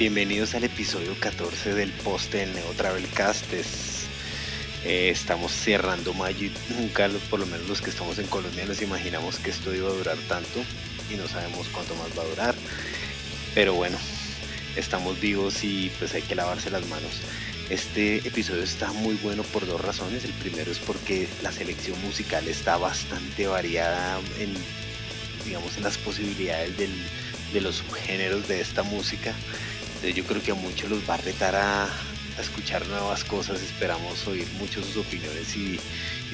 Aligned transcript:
Bienvenidos 0.00 0.54
al 0.54 0.64
episodio 0.64 1.14
14 1.20 1.74
del 1.74 1.92
poste 1.92 2.38
del 2.38 2.54
Neo 2.54 2.72
Travelcast. 2.72 3.52
Es, 3.52 4.06
eh, 4.82 5.10
estamos 5.10 5.52
cerrando 5.52 6.14
mayo 6.14 6.46
y 6.46 6.52
nunca, 6.72 7.10
por 7.28 7.38
lo 7.38 7.44
menos 7.44 7.68
los 7.68 7.82
que 7.82 7.90
estamos 7.90 8.18
en 8.18 8.26
Colombia, 8.28 8.64
nos 8.64 8.80
imaginamos 8.80 9.36
que 9.36 9.50
esto 9.50 9.74
iba 9.74 9.90
a 9.90 9.92
durar 9.92 10.16
tanto 10.26 10.60
y 11.12 11.16
no 11.16 11.28
sabemos 11.28 11.68
cuánto 11.68 11.94
más 11.96 12.18
va 12.18 12.22
a 12.22 12.26
durar. 12.28 12.54
Pero 13.54 13.74
bueno, 13.74 13.98
estamos 14.74 15.20
vivos 15.20 15.62
y 15.64 15.92
pues 15.98 16.14
hay 16.14 16.22
que 16.22 16.34
lavarse 16.34 16.70
las 16.70 16.86
manos. 16.86 17.20
Este 17.68 18.26
episodio 18.26 18.62
está 18.62 18.94
muy 18.94 19.16
bueno 19.16 19.42
por 19.42 19.66
dos 19.66 19.82
razones. 19.82 20.24
El 20.24 20.32
primero 20.32 20.72
es 20.72 20.78
porque 20.78 21.28
la 21.42 21.52
selección 21.52 22.00
musical 22.00 22.48
está 22.48 22.78
bastante 22.78 23.46
variada 23.46 24.18
en, 24.38 24.54
digamos, 25.44 25.76
en 25.76 25.82
las 25.82 25.98
posibilidades 25.98 26.74
de 26.78 27.60
los 27.60 27.76
subgéneros 27.76 28.48
de 28.48 28.62
esta 28.62 28.82
música 28.82 29.34
yo 30.08 30.24
creo 30.24 30.42
que 30.42 30.52
a 30.52 30.54
muchos 30.54 30.90
los 30.90 31.08
va 31.08 31.14
a 31.14 31.18
retar 31.18 31.54
a, 31.54 31.88
escuchar 32.38 32.86
nuevas 32.86 33.22
cosas. 33.22 33.60
Esperamos 33.60 34.26
oír 34.26 34.46
mucho 34.58 34.82
sus 34.82 34.96
opiniones 34.96 35.54
y, 35.56 35.78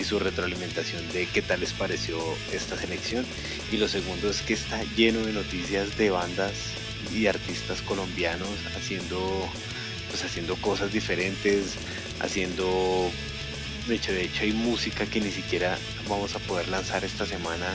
su 0.04 0.18
retroalimentación 0.18 1.02
de 1.12 1.26
qué 1.26 1.42
tal 1.42 1.60
les 1.60 1.72
pareció 1.72 2.16
esta 2.52 2.76
selección. 2.76 3.24
Y 3.72 3.78
lo 3.78 3.88
segundo 3.88 4.30
es 4.30 4.40
que 4.42 4.52
está 4.52 4.82
lleno 4.94 5.20
de 5.20 5.32
noticias 5.32 5.96
de 5.98 6.10
bandas 6.10 6.52
y 7.12 7.26
artistas 7.26 7.82
colombianos 7.82 8.50
haciendo, 8.76 9.48
pues 10.10 10.22
haciendo 10.22 10.54
cosas 10.56 10.92
diferentes, 10.92 11.74
haciendo 12.20 13.10
de 13.88 13.94
hecho, 13.94 14.12
de 14.12 14.24
hecho 14.24 14.42
hay 14.42 14.52
música 14.52 15.06
que 15.06 15.20
ni 15.20 15.30
siquiera 15.30 15.78
vamos 16.08 16.34
a 16.34 16.40
poder 16.40 16.68
lanzar 16.68 17.04
esta 17.04 17.24
semana 17.24 17.66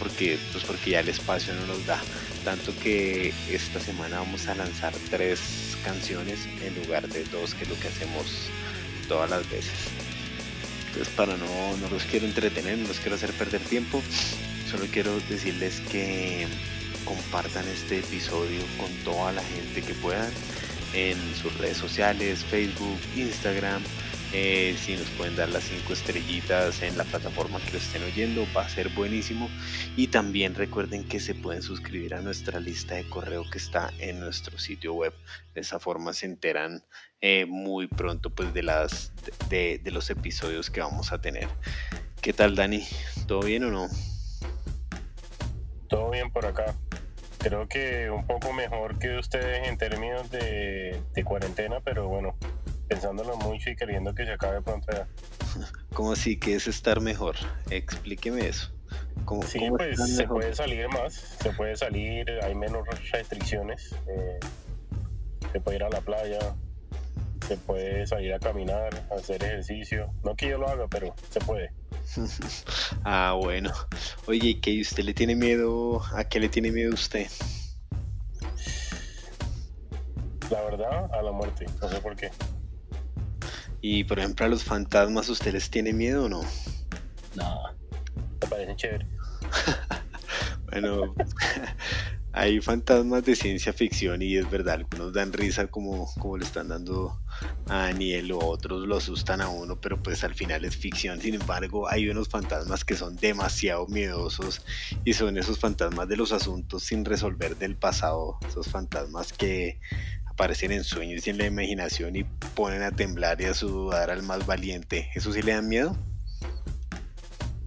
porque, 0.00 0.38
pues 0.50 0.64
porque 0.64 0.90
ya 0.90 1.00
el 1.00 1.08
espacio 1.08 1.54
no 1.54 1.66
nos 1.66 1.86
da. 1.86 2.00
Tanto 2.44 2.76
que 2.82 3.32
esta 3.48 3.78
semana 3.78 4.18
vamos 4.18 4.48
a 4.48 4.56
lanzar 4.56 4.92
tres 5.10 5.76
canciones 5.84 6.40
en 6.64 6.74
lugar 6.82 7.06
de 7.06 7.22
dos, 7.24 7.54
que 7.54 7.62
es 7.62 7.70
lo 7.70 7.78
que 7.78 7.86
hacemos 7.86 8.48
todas 9.06 9.30
las 9.30 9.48
veces. 9.48 9.90
Entonces 10.88 11.14
para 11.14 11.36
no, 11.36 11.76
no 11.76 11.88
los 11.88 12.02
quiero 12.04 12.26
entretener, 12.26 12.78
no 12.78 12.88
los 12.88 12.98
quiero 12.98 13.14
hacer 13.14 13.30
perder 13.34 13.60
tiempo, 13.60 14.02
solo 14.68 14.86
quiero 14.90 15.20
decirles 15.28 15.80
que 15.92 16.48
compartan 17.04 17.68
este 17.68 18.00
episodio 18.00 18.60
con 18.78 18.90
toda 19.04 19.32
la 19.32 19.42
gente 19.42 19.82
que 19.82 19.94
puedan 19.94 20.30
en 20.94 21.16
sus 21.40 21.56
redes 21.58 21.76
sociales, 21.76 22.44
Facebook, 22.44 22.98
Instagram, 23.16 23.82
eh, 24.32 24.76
si 24.78 24.96
nos 24.96 25.08
pueden 25.10 25.34
dar 25.36 25.48
las 25.48 25.64
cinco 25.64 25.92
estrellitas 25.92 26.82
en 26.82 26.96
la 26.96 27.04
plataforma 27.04 27.60
que 27.60 27.72
lo 27.72 27.78
estén 27.78 28.02
oyendo, 28.04 28.46
va 28.56 28.62
a 28.62 28.68
ser 28.68 28.88
buenísimo. 28.90 29.50
Y 29.96 30.08
también 30.08 30.54
recuerden 30.54 31.04
que 31.04 31.20
se 31.20 31.34
pueden 31.34 31.62
suscribir 31.62 32.14
a 32.14 32.20
nuestra 32.20 32.60
lista 32.60 32.94
de 32.94 33.08
correo 33.08 33.44
que 33.50 33.58
está 33.58 33.92
en 33.98 34.20
nuestro 34.20 34.58
sitio 34.58 34.94
web. 34.94 35.12
De 35.54 35.60
esa 35.60 35.80
forma 35.80 36.12
se 36.12 36.26
enteran 36.26 36.84
eh, 37.20 37.46
muy 37.46 37.88
pronto 37.88 38.30
pues, 38.30 38.54
de, 38.54 38.62
las, 38.62 39.12
de, 39.48 39.80
de 39.82 39.90
los 39.90 40.08
episodios 40.10 40.70
que 40.70 40.80
vamos 40.80 41.12
a 41.12 41.20
tener. 41.20 41.48
¿Qué 42.20 42.32
tal, 42.32 42.54
Dani? 42.54 42.86
¿Todo 43.26 43.40
bien 43.40 43.64
o 43.64 43.70
no? 43.70 43.88
Todo 45.88 46.10
bien 46.10 46.30
por 46.30 46.46
acá 46.46 46.76
creo 47.40 47.66
que 47.66 48.10
un 48.10 48.26
poco 48.26 48.52
mejor 48.52 48.98
que 48.98 49.16
ustedes 49.16 49.66
en 49.66 49.78
términos 49.78 50.30
de, 50.30 51.00
de, 51.14 51.24
cuarentena, 51.24 51.80
pero 51.82 52.06
bueno, 52.06 52.36
pensándolo 52.90 53.36
mucho 53.36 53.70
y 53.70 53.76
queriendo 53.76 54.12
que 54.12 54.26
se 54.26 54.32
acabe 54.32 54.60
pronto 54.60 54.88
ya. 54.92 55.06
¿Cómo 55.94 56.12
así 56.12 56.36
que 56.36 56.56
es 56.56 56.66
estar 56.66 57.00
mejor? 57.00 57.36
Explíqueme 57.70 58.48
eso. 58.48 58.72
¿Cómo, 59.24 59.44
sí, 59.44 59.60
pues 59.68 60.16
se 60.16 60.26
puede 60.26 60.52
salir 60.54 60.88
más, 60.88 61.14
se 61.14 61.50
puede 61.52 61.76
salir, 61.76 62.28
hay 62.42 62.54
menos 62.56 62.84
restricciones, 63.12 63.94
eh, 64.08 64.40
se 65.52 65.60
puede 65.60 65.76
ir 65.76 65.84
a 65.84 65.90
la 65.90 66.00
playa, 66.00 66.40
se 67.46 67.56
puede 67.56 68.04
salir 68.08 68.34
a 68.34 68.40
caminar, 68.40 68.90
hacer 69.16 69.44
ejercicio. 69.44 70.10
No 70.24 70.34
que 70.34 70.48
yo 70.48 70.58
lo 70.58 70.68
haga, 70.68 70.88
pero 70.88 71.14
se 71.30 71.38
puede. 71.40 71.72
ah, 73.04 73.38
bueno. 73.40 73.70
Oye, 74.26 74.58
¿qué 74.60 74.80
usted 74.80 75.04
le 75.04 75.14
tiene 75.14 75.36
miedo? 75.36 76.02
¿A 76.12 76.24
qué 76.24 76.40
le 76.40 76.48
tiene 76.48 76.72
miedo 76.72 76.92
usted? 76.92 77.28
La 80.50 80.62
verdad, 80.62 81.14
a 81.14 81.22
la 81.22 81.30
muerte. 81.30 81.66
No 81.80 81.88
sé 81.88 82.00
por 82.00 82.16
qué. 82.16 82.32
Y 83.80 84.04
por 84.04 84.18
ejemplo, 84.18 84.46
a 84.46 84.48
los 84.48 84.64
fantasmas, 84.64 85.28
¿usted 85.28 85.52
les 85.52 85.70
tiene 85.70 85.92
miedo 85.92 86.24
o 86.24 86.28
no? 86.28 86.42
No, 87.34 87.62
me 88.40 88.48
parecen 88.48 88.76
chévere. 88.76 89.06
bueno, 90.70 91.14
hay 92.32 92.60
fantasmas 92.60 93.24
de 93.24 93.34
ciencia 93.34 93.72
ficción 93.72 94.22
y 94.22 94.36
es 94.36 94.48
verdad, 94.48 94.74
algunos 94.74 95.12
dan 95.12 95.32
risa 95.32 95.66
como, 95.66 96.12
como 96.14 96.36
le 96.36 96.44
están 96.44 96.68
dando 96.68 97.18
a 97.68 97.86
Daniel 97.86 98.32
o 98.32 98.38
otros 98.38 98.86
lo 98.86 98.98
asustan 98.98 99.40
a 99.40 99.48
uno, 99.48 99.80
pero 99.80 100.00
pues 100.00 100.22
al 100.22 100.34
final 100.34 100.64
es 100.64 100.76
ficción. 100.76 101.20
Sin 101.20 101.34
embargo, 101.34 101.88
hay 101.88 102.08
unos 102.08 102.28
fantasmas 102.28 102.84
que 102.84 102.94
son 102.94 103.16
demasiado 103.16 103.86
miedosos 103.88 104.62
y 105.04 105.14
son 105.14 105.38
esos 105.38 105.58
fantasmas 105.58 106.08
de 106.08 106.16
los 106.16 106.32
asuntos 106.32 106.84
sin 106.84 107.04
resolver 107.04 107.56
del 107.56 107.76
pasado, 107.76 108.38
esos 108.46 108.68
fantasmas 108.68 109.32
que 109.32 109.80
aparecen 110.40 110.72
en 110.72 110.84
sueños 110.84 111.26
y 111.26 111.30
en 111.30 111.36
la 111.36 111.44
imaginación 111.44 112.16
y 112.16 112.24
ponen 112.54 112.82
a 112.82 112.90
temblar 112.90 113.38
y 113.42 113.44
a 113.44 113.52
sudar 113.52 114.10
al 114.10 114.22
más 114.22 114.46
valiente. 114.46 115.10
¿Eso 115.14 115.34
sí 115.34 115.42
le 115.42 115.52
da 115.52 115.60
miedo? 115.60 115.94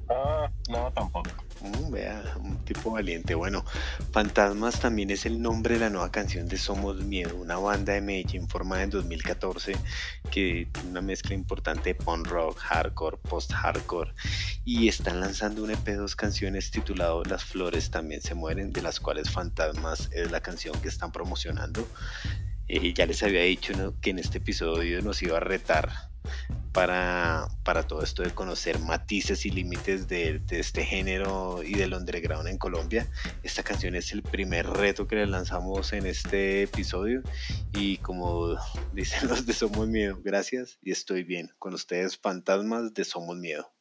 Ah, 0.09 0.50
no, 0.69 0.91
tampoco. 0.91 1.29
Mm, 1.61 1.91
vea, 1.91 2.23
un 2.41 2.57
tipo 2.66 2.89
valiente. 2.89 3.35
Bueno, 3.35 3.63
Fantasmas 4.11 4.79
también 4.79 5.11
es 5.11 5.28
el 5.28 5.39
nombre 5.39 5.75
de 5.75 5.81
la 5.81 5.91
nueva 5.91 6.11
canción 6.11 6.47
de 6.47 6.57
Somos 6.57 6.97
Miedo, 6.97 7.35
una 7.35 7.57
banda 7.57 7.94
de 7.94 8.01
Medellín 8.01 8.50
formada 8.50 8.81
en 8.81 8.90
2014 8.90 9.73
que 10.31 10.67
tiene 10.72 10.90
una 10.90 11.01
mezcla 11.01 11.35
importante 11.35 11.94
de 11.94 11.95
punk 11.95 12.25
rock, 12.25 12.57
hardcore, 12.57 13.17
post-hardcore 13.17 14.16
y 14.66 14.88
están 14.88 15.19
lanzando 15.19 15.63
un 15.63 15.69
EP 15.69 15.85
de 15.85 15.97
dos 15.97 16.16
canciones 16.16 16.72
titulado 16.72 17.23
Las 17.23 17.44
Flores 17.44 17.91
también 17.91 18.23
se 18.23 18.34
mueren, 18.34 18.73
de 18.73 18.81
las 18.81 19.00
cuales 19.00 19.29
Fantasmas 19.29 20.09
es 20.11 20.31
la 20.31 20.41
canción 20.41 20.75
que 20.81 20.88
están 20.88 21.11
promocionando. 21.11 21.88
Eh, 22.68 22.94
ya 22.94 23.06
les 23.06 23.24
había 23.24 23.41
dicho 23.41 23.96
que 24.01 24.12
en 24.12 24.19
este 24.19 24.38
episodio 24.38 25.01
nos 25.01 25.22
iba 25.22 25.38
a 25.38 25.41
retar 25.41 25.91
para, 26.72 27.47
para 27.63 27.85
todo 27.85 28.01
esto 28.01 28.24
de 28.24 28.31
conocer 28.31 28.79
matices 28.79 29.46
y 29.46 29.51
límites 29.51 30.07
de, 30.07 30.40
de, 30.40 30.59
este 30.59 30.84
género 30.84 31.62
y 31.63 31.75
del 31.75 31.94
underground 31.94 32.47
en 32.47 32.57
Colombia. 32.57 33.07
Esta 33.44 33.63
canción 33.63 33.96
es 33.96 34.12
el 34.12 34.23
primer 34.23 34.68
reto 34.68 35.07
que 35.07 35.18
le 35.18 35.28
lanzamos 35.28 35.94
en 35.94 36.07
este 36.07 36.63
episodio 36.63 37.22
y 37.73 37.97
como 37.97 38.57
dicen 38.94 39.29
los 39.29 39.46
de 39.46 39.53
Somos 39.53 39.88
Miedo, 39.88 40.19
gracias 40.23 40.79
y 40.81 40.91
estoy 40.91 41.23
bien. 41.23 41.52
Con 41.59 41.73
ustedes, 41.75 42.18
fantasmas 42.18 42.94
de 42.94 43.03
Somos 43.06 43.38
Miedo. 43.38 43.72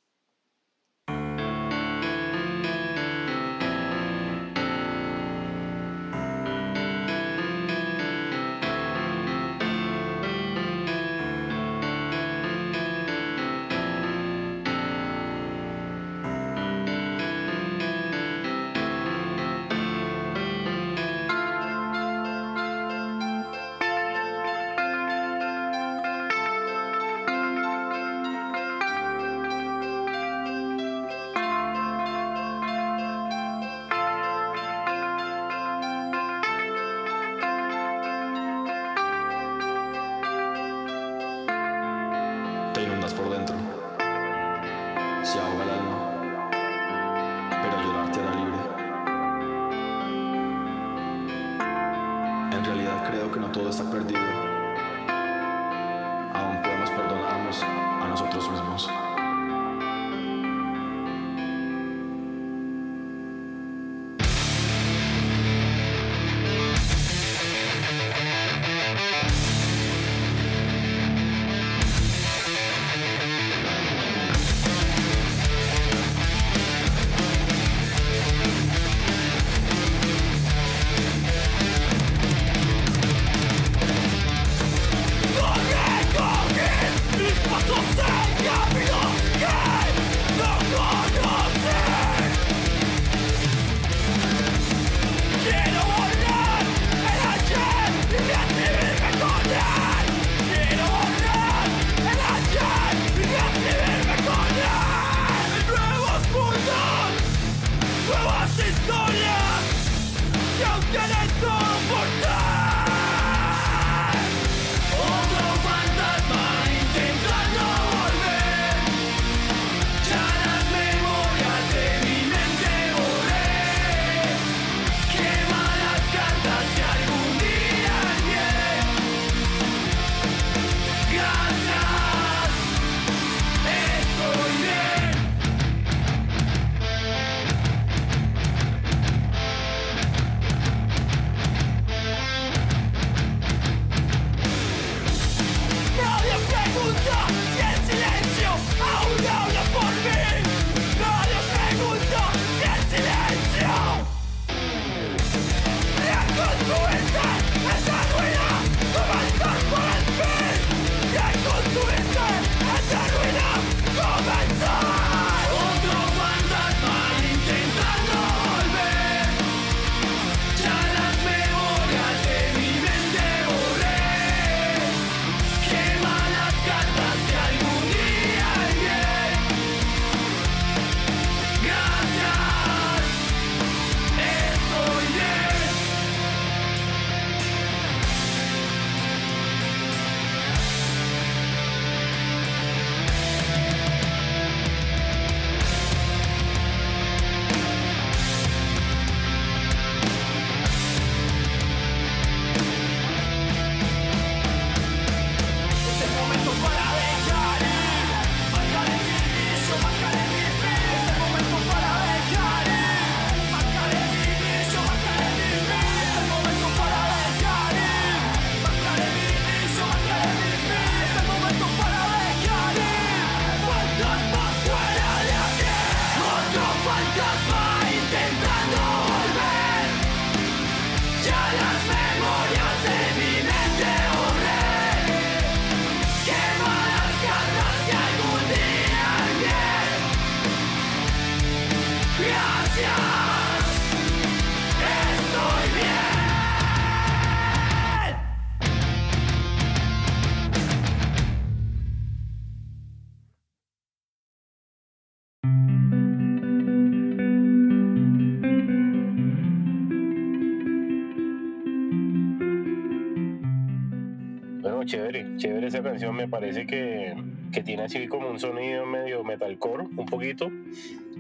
Canción. 265.83 266.15
Me 266.17 266.29
parece 266.29 266.67
que, 266.67 267.15
que 267.53 267.63
tiene 267.63 267.85
así 267.85 268.07
como 268.09 268.29
un 268.29 268.39
sonido 268.39 268.87
medio 268.87 269.25
metalcore, 269.25 269.85
un 269.85 270.07
poquito. 270.07 270.51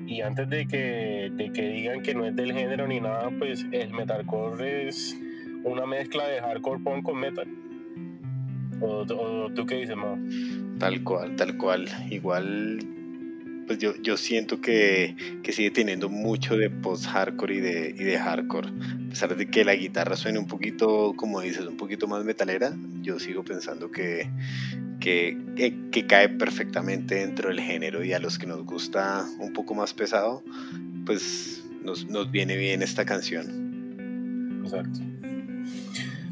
Y 0.06 0.20
antes 0.20 0.48
de 0.48 0.66
que, 0.66 1.30
de 1.32 1.52
que 1.52 1.68
digan 1.68 2.02
que 2.02 2.14
no 2.14 2.26
es 2.26 2.34
del 2.34 2.52
género 2.52 2.86
ni 2.86 3.00
nada, 3.00 3.30
pues 3.38 3.66
el 3.72 3.92
metalcore 3.92 4.88
es 4.88 5.16
una 5.64 5.86
mezcla 5.86 6.26
de 6.26 6.40
hardcore 6.40 6.82
punk 6.82 7.04
con 7.04 7.18
metal. 7.18 7.48
¿O, 8.80 9.06
tú 9.54 9.64
qué 9.66 9.76
dices, 9.76 9.96
Mau? 9.96 10.18
Tal 10.78 11.04
cual, 11.04 11.36
tal 11.36 11.56
cual. 11.56 11.88
Igual 12.10 12.80
pues 13.66 13.78
yo, 13.78 13.94
yo 14.02 14.16
siento 14.16 14.60
que, 14.60 15.14
que, 15.42 15.52
sigue 15.52 15.70
teniendo 15.70 16.08
mucho 16.08 16.56
de 16.56 16.68
post-hardcore 16.68 17.54
y 17.54 17.60
de, 17.60 17.94
y 17.96 18.02
de 18.02 18.18
hardcore. 18.18 18.68
Pesar 19.12 19.36
de 19.36 19.46
que 19.50 19.62
la 19.62 19.74
guitarra 19.74 20.16
suene 20.16 20.38
un 20.38 20.46
poquito, 20.46 21.12
como 21.14 21.42
dices, 21.42 21.66
un 21.66 21.76
poquito 21.76 22.06
más 22.06 22.24
metalera, 22.24 22.72
yo 23.02 23.18
sigo 23.18 23.44
pensando 23.44 23.90
que, 23.90 24.30
que, 25.00 25.36
que, 25.90 26.06
cae 26.06 26.30
perfectamente 26.30 27.16
dentro 27.16 27.50
del 27.50 27.60
género 27.60 28.02
y 28.02 28.14
a 28.14 28.18
los 28.18 28.38
que 28.38 28.46
nos 28.46 28.64
gusta 28.64 29.26
un 29.38 29.52
poco 29.52 29.74
más 29.74 29.92
pesado, 29.92 30.42
pues 31.04 31.62
nos, 31.84 32.06
nos 32.06 32.30
viene 32.30 32.56
bien 32.56 32.80
esta 32.80 33.04
canción. 33.04 34.62
Exacto. 34.64 35.00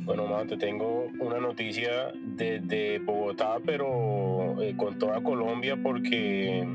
Bueno, 0.04 0.26
mamá, 0.26 0.46
te 0.46 0.56
tengo 0.56 1.08
una 1.18 1.38
noticia 1.38 2.14
desde 2.38 2.98
Bogotá, 3.00 3.58
pero 3.62 4.56
eh, 4.62 4.74
con 4.74 4.98
toda 4.98 5.22
Colombia, 5.22 5.76
porque 5.82 6.66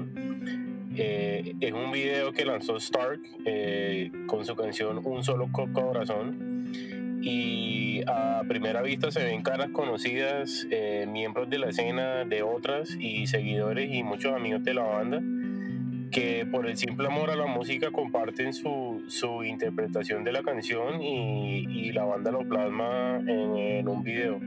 eh, 0.98 1.56
es 1.60 1.74
un 1.74 1.92
video 1.92 2.32
que 2.32 2.46
lanzó 2.46 2.78
Stark 2.78 3.22
eh, 3.46 4.12
con 4.28 4.46
su 4.46 4.56
canción 4.56 5.02
Un 5.04 5.24
solo 5.24 5.50
corazón. 5.52 6.72
Y 7.22 8.02
a 8.08 8.44
primera 8.48 8.82
vista 8.82 9.10
se 9.10 9.24
ven 9.24 9.42
caras 9.42 9.70
conocidas, 9.72 10.68
eh, 10.70 11.08
miembros 11.08 11.50
de 11.50 11.58
la 11.58 11.70
escena 11.70 12.24
de 12.24 12.44
otras 12.44 12.96
y 13.00 13.26
seguidores 13.26 13.92
y 13.92 14.04
muchos 14.04 14.34
amigos 14.34 14.64
de 14.64 14.74
la 14.76 14.84
banda 14.84 15.22
que 16.12 16.46
por 16.46 16.68
el 16.68 16.78
simple 16.78 17.08
amor 17.08 17.30
a 17.30 17.36
la 17.36 17.46
música 17.46 17.92
comparten 17.92 18.54
su, 18.54 19.04
su 19.08 19.44
interpretación 19.44 20.24
de 20.24 20.32
la 20.32 20.44
canción 20.44 21.02
y, 21.02 21.66
y, 21.68 21.92
la 21.92 22.06
banda 22.06 22.32
lo 22.32 22.48
plasma 22.48 23.18
en, 23.18 23.58
en 23.58 23.88
un 23.90 24.02
video. 24.02 24.40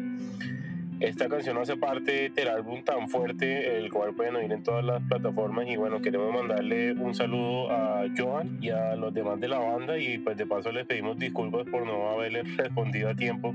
Esta 1.01 1.29
canción 1.29 1.57
hace 1.59 1.77
parte 1.77 2.31
del 2.31 2.49
álbum 2.49 2.83
tan 2.83 3.09
fuerte, 3.09 3.79
el 3.79 3.91
cual 3.91 4.15
pueden 4.15 4.35
oír 4.35 4.51
en 4.51 4.65
todas 4.65 4.85
las 4.85 5.01
plataformas. 5.03 5.69
Y 5.69 5.77
bueno, 5.77 6.03
queremos 6.03 6.33
mandarle 6.33 6.93
un 6.93 7.15
saludo 7.15 7.71
a 7.71 8.05
Johan 8.17 8.59
y 8.61 8.71
a 8.71 8.97
los 8.97 9.15
demás 9.15 9.39
de 9.39 9.47
la 9.47 9.59
banda. 9.59 9.97
Y 9.97 10.19
pues 10.19 10.37
de 10.37 10.47
paso 10.47 10.73
les 10.73 10.87
pedimos 10.87 11.17
disculpas 11.17 11.67
por 11.69 11.87
no 11.87 12.11
haberles 12.11 12.57
respondido 12.57 13.11
a 13.11 13.15
tiempo 13.15 13.55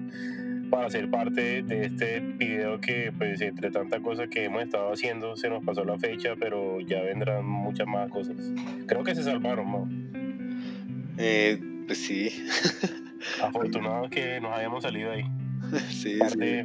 para 0.70 0.90
ser 0.90 1.12
parte 1.12 1.62
de 1.64 1.86
este 1.86 2.22
video 2.22 2.80
que 2.80 3.12
pues 3.16 3.42
entre 3.42 3.70
tantas 3.72 4.00
cosas 4.00 4.30
que 4.30 4.46
hemos 4.46 4.64
estado 4.64 4.92
haciendo 4.92 5.36
se 5.36 5.50
nos 5.50 5.64
pasó 5.66 5.84
la 5.84 6.00
fecha, 6.00 6.36
pero 6.40 6.80
ya 6.80 7.02
vendrán 7.02 7.46
muchas 7.46 7.88
más 7.88 8.10
cosas. 8.10 8.38
Creo 8.88 9.04
que 9.04 9.14
se 9.16 9.24
salvaron, 9.24 9.70
¿no? 9.70 9.90
Eh, 11.18 11.60
pues 11.86 11.98
sí. 11.98 12.30
Afortunado 13.44 14.10
que 14.10 14.40
nos 14.40 14.58
hayamos 14.58 14.84
salido 14.84 15.12
ahí. 15.12 15.26
Sí, 15.90 16.20
sí. 16.20 16.64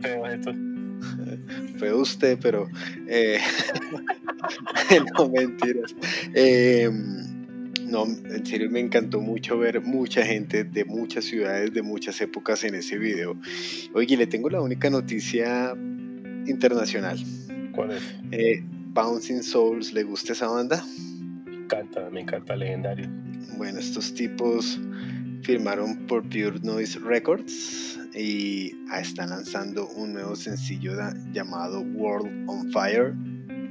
Fue 1.79 1.93
usted, 1.93 2.39
pero 2.41 2.69
eh, 3.07 3.39
no 5.19 5.29
mentiras. 5.29 5.95
Em, 6.35 7.29
no, 7.89 8.05
en 8.05 8.47
serio 8.47 8.71
me 8.71 8.81
encantó 8.81 9.21
mucho 9.21 9.59
ver 9.59 9.81
mucha 9.81 10.25
gente 10.25 10.65
de 10.65 10.85
muchas 10.85 11.25
ciudades, 11.25 11.73
de 11.73 11.83
muchas 11.83 12.21
épocas 12.21 12.65
en 12.65 12.75
ese 12.75 12.99
video. 12.99 13.37
Oye, 13.95 14.17
le 14.17 14.27
tengo 14.27 14.51
la 14.51 14.61
única 14.61 14.91
noticia 14.91 15.75
internacional. 16.47 17.19
¿Cuál 17.73 17.93
es? 17.93 18.03
Eh, 18.33 18.63
Bouncing 18.93 19.43
Souls, 19.43 19.93
¿le 19.93 20.03
gusta 20.03 20.33
esa 20.33 20.49
banda? 20.49 20.85
Me 21.47 21.57
encanta, 21.57 22.11
me 22.11 22.21
encanta 22.21 22.57
legendario. 22.57 23.09
Bueno, 23.57 23.79
estos 23.79 24.13
tipos 24.13 24.79
firmaron 25.43 26.07
por 26.07 26.23
Pure 26.25 26.61
Noise 26.63 26.99
Records 26.99 27.98
y 28.19 28.77
están 29.01 29.31
lanzando 29.31 29.89
un 29.91 30.13
nuevo 30.13 30.35
sencillo 30.35 30.95
llamado 31.33 31.81
World 31.81 32.49
on 32.49 32.73
Fire 32.73 33.15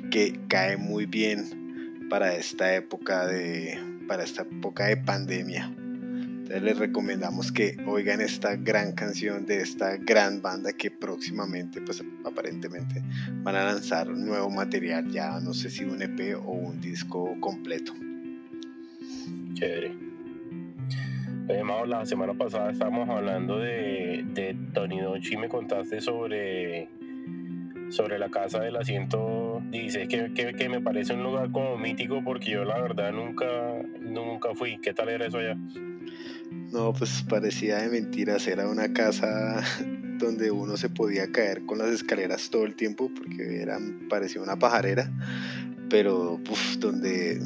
que 0.10 0.40
cae 0.48 0.78
muy 0.78 1.06
bien 1.06 2.08
para 2.10 2.34
esta 2.34 2.74
época 2.74 3.28
de 3.28 3.78
para 4.08 4.24
esta 4.24 4.44
época 4.44 4.86
de 4.86 4.96
pandemia. 4.96 5.66
Entonces 5.66 6.64
les 6.64 6.78
recomendamos 6.78 7.52
que 7.52 7.76
oigan 7.86 8.22
esta 8.22 8.56
gran 8.56 8.94
canción 8.94 9.46
de 9.46 9.60
esta 9.60 9.98
gran 9.98 10.42
banda 10.42 10.72
que 10.72 10.90
próximamente, 10.92 11.82
pues 11.82 12.02
aparentemente, 12.24 13.04
van 13.44 13.56
a 13.56 13.66
lanzar 13.66 14.08
nuevo 14.08 14.50
material, 14.50 15.12
ya 15.12 15.42
no 15.42 15.54
sé 15.54 15.70
si 15.70 15.84
un 15.84 16.02
EP 16.02 16.38
o 16.38 16.52
un 16.54 16.80
disco 16.80 17.36
completo. 17.42 17.94
Chévere 19.56 20.17
la 21.88 22.06
semana 22.06 22.34
pasada 22.34 22.72
estábamos 22.72 23.08
hablando 23.10 23.60
de, 23.60 24.26
de 24.34 24.56
Tony 24.74 25.00
Donchi 25.00 25.38
me 25.38 25.48
contaste 25.48 26.02
sobre, 26.02 26.90
sobre 27.90 28.20
la 28.20 28.30
casa 28.30 28.60
del 28.60 28.76
asiento 28.76 29.62
16, 29.72 30.34
que, 30.34 30.54
que, 30.54 30.70
me 30.70 30.82
parece 30.82 31.14
un 31.14 31.24
lugar 31.24 31.52
como 31.52 31.78
mítico 31.78 32.22
porque 32.24 32.52
yo 32.52 32.66
la 32.66 32.80
verdad 32.82 33.12
nunca, 33.14 33.46
nunca 34.02 34.54
fui. 34.54 34.78
¿Qué 34.80 34.94
tal 34.94 35.10
era 35.10 35.28
eso 35.28 35.38
allá? 35.38 35.58
No, 36.72 36.94
pues 36.94 37.24
parecía 37.30 37.78
de 37.78 37.90
mentiras, 37.90 38.48
era 38.48 38.68
una 38.68 38.92
casa 38.92 39.64
donde 40.20 40.52
uno 40.52 40.76
se 40.76 40.90
podía 40.90 41.32
caer 41.32 41.66
con 41.66 41.78
las 41.78 41.90
escaleras 41.90 42.50
todo 42.50 42.66
el 42.66 42.76
tiempo 42.76 43.10
porque 43.16 43.62
era, 43.62 43.80
parecía 44.10 44.42
una 44.42 44.60
pajarera, 44.60 45.10
pero 45.90 46.40
donde 46.80 47.40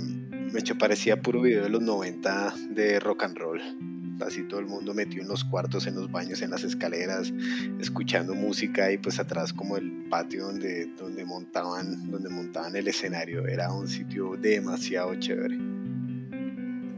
me 0.52 0.62
parecía 0.76 1.22
puro 1.22 1.42
video 1.42 1.64
de 1.64 1.70
los 1.70 1.82
90 1.82 2.56
de 2.72 3.00
rock 3.00 3.24
and 3.24 3.38
roll 3.38 3.91
así 4.22 4.44
todo 4.44 4.60
el 4.60 4.66
mundo 4.66 4.94
metido 4.94 5.24
en 5.24 5.28
los 5.28 5.44
cuartos, 5.44 5.88
en 5.88 5.96
los 5.96 6.12
baños, 6.12 6.42
en 6.42 6.52
las 6.52 6.64
escaleras, 6.64 7.34
escuchando 7.80 8.34
música 8.34 8.92
y 8.92 8.98
pues 8.98 9.20
atrás 9.20 9.54
como 9.54 9.78
el 9.78 9.92
patio 10.10 10.46
donde, 10.46 10.88
donde, 10.98 11.26
montaban, 11.26 12.10
donde 12.10 12.30
montaban 12.30 12.76
el 12.76 12.88
escenario. 12.88 13.48
Era 13.48 13.72
un 13.72 13.88
sitio 13.88 14.36
demasiado 14.38 15.16
chévere. 15.16 15.58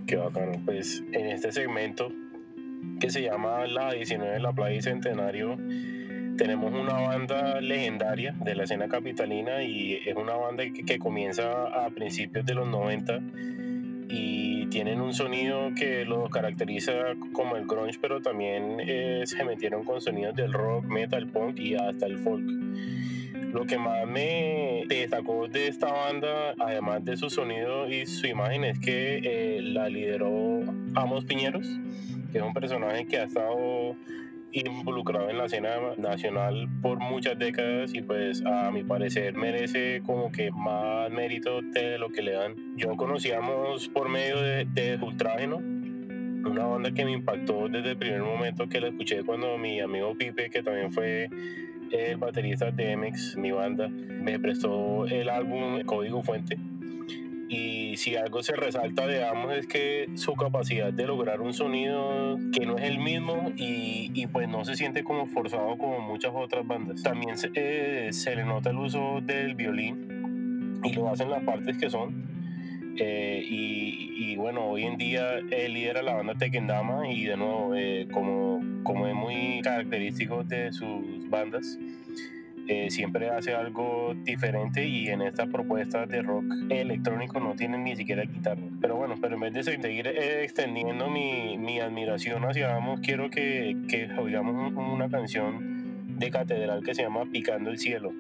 Qué 0.08 0.16
bacano. 0.16 0.62
Pues 0.66 1.04
en 1.12 1.28
este 1.28 1.52
segmento 1.52 2.12
que 3.00 3.10
se 3.10 3.22
llama 3.22 3.66
La 3.68 3.94
19 3.94 4.34
de 4.34 4.40
la 4.40 4.54
Playa 4.54 4.78
y 4.78 4.82
Centenario, 4.82 5.58
tenemos 6.38 6.74
una 6.74 6.94
banda 6.94 7.62
legendaria 7.62 8.36
de 8.44 8.56
la 8.56 8.64
escena 8.64 8.88
capitalina 8.88 9.64
y 9.64 9.94
es 10.06 10.16
una 10.16 10.34
banda 10.34 10.64
que, 10.64 10.84
que 10.84 11.00
comienza 11.00 11.68
a 11.68 11.90
principios 11.90 12.46
de 12.46 12.56
los 12.56 12.68
90 12.68 13.22
y 14.16 14.68
tienen 14.68 15.02
un 15.02 15.14
sonido 15.14 15.72
que 15.76 16.06
los 16.06 16.30
caracteriza 16.30 16.94
como 17.32 17.56
el 17.56 17.66
grunge, 17.66 17.98
pero 18.00 18.22
también 18.22 18.78
eh, 18.80 19.24
se 19.26 19.44
metieron 19.44 19.84
con 19.84 20.02
sonidos 20.02 20.36
del 20.36 20.54
rock, 20.54 20.86
metal, 20.86 21.28
punk 21.28 21.60
y 21.60 21.74
hasta 21.74 22.06
el 22.06 22.20
folk. 22.20 22.44
Lo 23.54 23.66
que 23.66 23.78
más 23.80 24.06
me 24.06 24.84
destacó 24.88 25.48
de 25.48 25.68
esta 25.68 25.92
banda, 25.92 26.54
además 26.60 27.04
de 27.04 27.18
su 27.18 27.32
sonido 27.32 27.90
y 27.90 28.06
su 28.06 28.28
imagen, 28.28 28.64
es 28.66 28.80
que 28.80 29.20
eh, 29.24 29.62
la 29.62 29.90
lideró 29.90 30.62
Amos 30.94 31.26
Piñeros, 31.26 31.68
que 32.32 32.38
es 32.38 32.44
un 32.44 32.54
personaje 32.54 33.08
que 33.08 33.18
ha 33.18 33.24
estado 33.24 33.96
involucrado 34.54 35.30
en 35.30 35.38
la 35.38 35.46
escena 35.46 35.72
nacional 35.98 36.70
por 36.82 37.00
muchas 37.00 37.38
décadas 37.38 37.94
y 37.94 38.02
pues 38.02 38.44
a 38.46 38.72
mi 38.72 38.84
parecer 38.84 39.36
merece 39.36 40.02
como 40.06 40.32
que 40.32 40.52
más 40.52 41.10
mérito 41.12 41.62
de 41.62 41.98
lo 41.98 42.10
que 42.10 42.22
le 42.22 42.34
dan. 42.34 42.56
Yo 42.78 42.96
conocíamos 42.96 43.90
por 43.90 44.10
medio 44.10 44.40
de, 44.42 44.66
de 44.66 44.98
Ultrágeno, 44.98 45.58
una 45.58 46.66
banda 46.66 46.92
que 46.92 47.06
me 47.06 47.12
impactó 47.12 47.68
desde 47.68 47.92
el 47.92 47.98
primer 47.98 48.22
momento 48.22 48.68
que 48.68 48.80
la 48.80 48.90
escuché 48.90 49.24
cuando 49.24 49.58
mi 49.58 49.80
amigo 49.80 50.16
Pipe, 50.16 50.50
que 50.50 50.62
también 50.62 50.92
fue 50.92 51.30
el 51.92 52.18
baterista 52.18 52.72
de 52.72 52.96
MX, 52.98 53.38
mi 53.38 53.52
banda, 53.52 53.88
me 53.88 54.40
prestó 54.40 55.06
el 55.06 55.30
álbum 55.30 55.82
Código 55.84 56.22
Fuente 56.24 56.58
y 57.50 57.98
si 57.98 58.16
algo 58.16 58.42
se 58.42 58.56
resalta 58.56 59.06
de 59.06 59.24
Amos 59.24 59.54
es 59.56 59.68
que 59.68 60.08
su 60.16 60.34
capacidad 60.34 60.92
de 60.92 61.06
lograr 61.06 61.42
un 61.42 61.54
sonido 61.54 62.38
que 62.52 62.66
no 62.66 62.78
es 62.78 62.86
el 62.86 63.00
mismo 63.00 63.52
y, 63.56 64.12
y 64.14 64.28
pues 64.28 64.48
no 64.48 64.66
se 64.66 64.76
siente 64.76 65.04
como 65.04 65.28
forzado 65.28 65.78
como 65.78 66.00
muchas 66.00 66.32
otras 66.34 66.66
bandas. 66.66 67.04
También 67.04 67.38
se, 67.38 67.52
eh, 67.54 68.10
se 68.12 68.36
le 68.36 68.46
nota 68.46 68.70
el 68.70 68.78
uso 68.78 69.20
del 69.22 69.56
violín 69.56 70.82
y 70.84 70.94
lo 70.94 71.10
hacen 71.10 71.30
las 71.30 71.44
partes 71.44 71.78
que 71.78 71.90
son. 71.90 72.34
Eh, 72.98 73.44
y, 73.44 74.32
y, 74.32 74.36
bueno, 74.36 74.66
hoy 74.66 74.84
en 74.84 74.98
día 74.98 75.40
él 75.50 75.74
lidera 75.74 76.04
la 76.04 76.14
banda 76.14 76.36
Tekendama 76.36 77.10
y 77.10 77.26
de 77.26 77.38
nuevo, 77.38 77.74
eh, 77.76 78.08
como, 78.12 78.62
como 78.84 79.08
es 79.08 79.16
muy 79.16 79.62
característico 79.64 80.44
de 80.44 80.72
sus 80.72 81.28
bandas, 81.28 81.80
eh, 82.68 82.90
siempre 82.90 83.30
hace 83.30 83.54
algo 83.54 84.14
diferente 84.24 84.88
y 84.88 85.08
en 85.10 85.22
esta 85.22 85.48
propuesta 85.48 86.06
de 86.06 86.22
rock 86.22 86.46
electrónico 86.70 87.40
no 87.40 87.56
tienen 87.56 87.84
ni 87.84 87.96
siquiera 87.96 88.24
guitarra. 88.24 88.62
Pero 88.80 88.96
bueno, 88.96 89.16
pero 89.22 89.36
en 89.36 89.42
vez 89.42 89.54
de 89.54 89.64
seguir 89.64 90.08
eh, 90.08 90.44
extendiendo 90.44 91.10
mi, 91.10 91.58
mi 91.58 91.80
admiración 91.80 92.44
hacia 92.46 92.76
Amos, 92.76 93.02
quiero 93.02 93.30
que, 93.30 93.76
que 93.90 94.10
oigamos 94.18 94.74
una 94.74 95.10
canción 95.10 96.18
de 96.18 96.30
Catedral 96.30 96.84
que 96.84 96.96
se 96.96 97.04
llama 97.04 97.26
Picando 97.32 97.70
el 97.70 97.80
Cielo. 97.80 98.14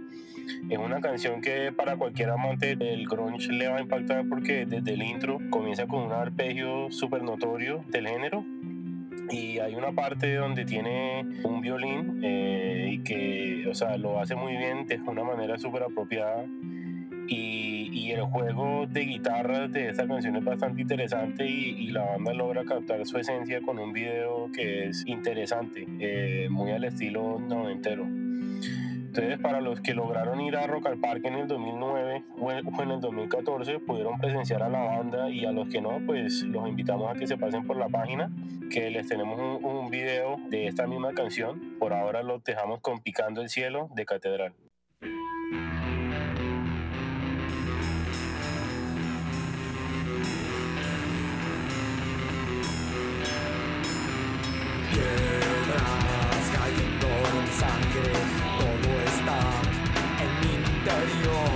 Es 0.69 0.77
una 0.77 0.99
canción 0.99 1.41
que 1.41 1.71
para 1.71 1.95
cualquier 1.95 2.29
amante 2.29 2.75
del 2.75 3.07
grunge 3.07 3.51
le 3.51 3.67
va 3.67 3.77
a 3.77 3.81
impactar 3.81 4.27
porque 4.27 4.65
desde 4.65 4.93
el 4.93 5.03
intro 5.03 5.39
comienza 5.49 5.87
con 5.87 6.03
un 6.03 6.11
arpegio 6.11 6.91
súper 6.91 7.23
notorio 7.23 7.83
del 7.87 8.07
género 8.07 8.43
y 9.33 9.57
hay 9.59 9.73
una 9.73 9.91
parte 9.91 10.35
donde 10.35 10.63
tiene 10.63 11.25
un 11.43 11.59
violín 11.59 12.19
eh, 12.23 12.91
y 12.91 12.99
que, 12.99 13.67
o 13.67 13.73
sea, 13.73 13.97
lo 13.97 14.19
hace 14.19 14.35
muy 14.35 14.55
bien 14.55 14.85
de 14.85 14.99
una 15.07 15.23
manera 15.23 15.57
súper 15.57 15.81
apropiada 15.83 16.45
y, 17.27 17.89
y, 17.91 18.11
el 18.11 18.21
juego 18.23 18.85
de 18.85 19.01
guitarras 19.01 19.71
de 19.71 19.89
esta 19.89 20.05
canción 20.05 20.35
es 20.35 20.43
bastante 20.43 20.81
interesante 20.81 21.47
y, 21.47 21.87
la 21.87 22.03
banda 22.03 22.33
logra 22.33 22.63
captar 22.63 23.05
su 23.07 23.17
esencia 23.17 23.61
con 23.61 23.79
un 23.79 23.93
video 23.93 24.51
que 24.53 24.89
es 24.89 25.03
interesante, 25.07 25.87
eh, 25.99 26.47
muy 26.49 26.71
al 26.71 26.83
estilo 26.83 27.39
noventero. 27.39 28.05
Entonces, 29.15 29.37
para 29.37 29.61
los 29.61 29.79
que 29.79 29.93
lograron 29.93 30.41
ir 30.41 30.55
a 30.57 30.65
Rock 30.65 30.87
al 30.87 30.97
Parque 30.97 31.27
en 31.27 31.35
el 31.35 31.47
2009 31.47 32.23
o 32.39 32.51
en 32.51 32.89
el 32.89 32.99
2014, 32.99 33.77
pudieron 33.77 34.19
presenciar 34.19 34.63
a 34.63 34.69
la 34.69 34.79
banda 34.79 35.29
y 35.29 35.45
a 35.45 35.51
los 35.51 35.69
que 35.69 35.81
no, 35.81 35.99
pues 36.03 36.41
los 36.41 36.67
invitamos 36.67 37.15
a 37.15 37.19
que 37.19 37.27
se 37.27 37.37
pasen 37.37 37.67
por 37.67 37.77
la 37.77 37.89
página, 37.89 38.31
que 38.71 38.89
les 38.89 39.07
tenemos 39.07 39.39
un, 39.61 39.91
video 39.91 40.37
de 40.49 40.65
esta 40.65 40.87
misma 40.87 41.13
canción. 41.13 41.77
Por 41.77 41.93
ahora 41.93 42.23
los 42.23 42.43
dejamos 42.43 42.79
con 42.79 43.03
Picando 43.03 43.43
el 43.43 43.49
Cielo 43.49 43.87
de 43.93 44.03
Catedral. 44.03 44.55
Sangre, 57.53 58.52
mi 60.83 60.89
interior. 60.89 61.52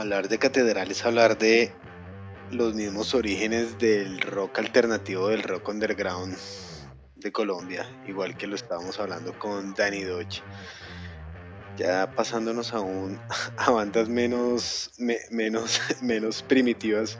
Hablar 0.00 0.30
de 0.30 0.38
catedral 0.38 0.90
es 0.90 1.04
hablar 1.04 1.36
de 1.36 1.78
los 2.48 2.72
mismos 2.72 3.12
orígenes 3.12 3.76
del 3.76 4.18
rock 4.22 4.60
alternativo, 4.60 5.28
del 5.28 5.42
rock 5.42 5.68
underground 5.68 6.38
de 7.16 7.30
Colombia, 7.30 7.86
igual 8.04 8.34
que 8.34 8.46
lo 8.46 8.54
estábamos 8.54 8.98
hablando 8.98 9.34
con 9.34 9.74
Danny 9.74 10.04
Dodge. 10.04 10.46
Ya 11.76 12.14
pasándonos 12.14 12.72
aún 12.72 13.22
a 13.58 13.70
bandas 13.72 14.08
menos, 14.08 14.90
me- 14.96 15.20
menos, 15.30 15.78
menos 16.00 16.42
primitivas, 16.44 17.18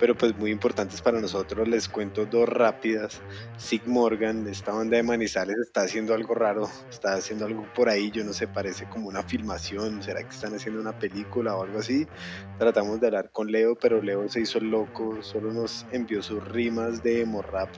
pero 0.00 0.16
pues 0.16 0.34
muy 0.34 0.50
importantes 0.50 1.02
para 1.02 1.20
nosotros, 1.20 1.68
les 1.68 1.86
cuento 1.86 2.24
dos 2.24 2.48
rápidas. 2.48 3.22
Sig 3.54 3.86
Morgan, 3.86 4.46
esta 4.46 4.72
banda 4.72 4.96
de 4.96 5.02
Manizales, 5.02 5.58
está 5.60 5.82
haciendo 5.82 6.14
algo 6.14 6.34
raro, 6.34 6.70
está 6.90 7.12
haciendo 7.12 7.44
algo 7.44 7.70
por 7.70 7.90
ahí, 7.90 8.10
yo 8.10 8.24
no 8.24 8.32
sé, 8.32 8.48
parece 8.48 8.86
como 8.86 9.08
una 9.08 9.22
filmación, 9.22 10.00
¿será 10.02 10.22
que 10.24 10.30
están 10.32 10.54
haciendo 10.54 10.80
una 10.80 10.94
película 10.94 11.54
o 11.54 11.62
algo 11.62 11.80
así? 11.80 12.08
Tratamos 12.56 12.98
de 12.98 13.08
hablar 13.08 13.30
con 13.30 13.52
Leo, 13.52 13.76
pero 13.78 14.00
Leo 14.00 14.26
se 14.30 14.40
hizo 14.40 14.58
loco, 14.60 15.22
solo 15.22 15.52
nos 15.52 15.86
envió 15.90 16.22
sus 16.22 16.42
rimas 16.42 17.02
de 17.02 17.20
emo 17.20 17.42
rap, 17.42 17.74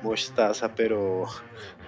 mostaza, 0.00 0.74
pero 0.74 1.26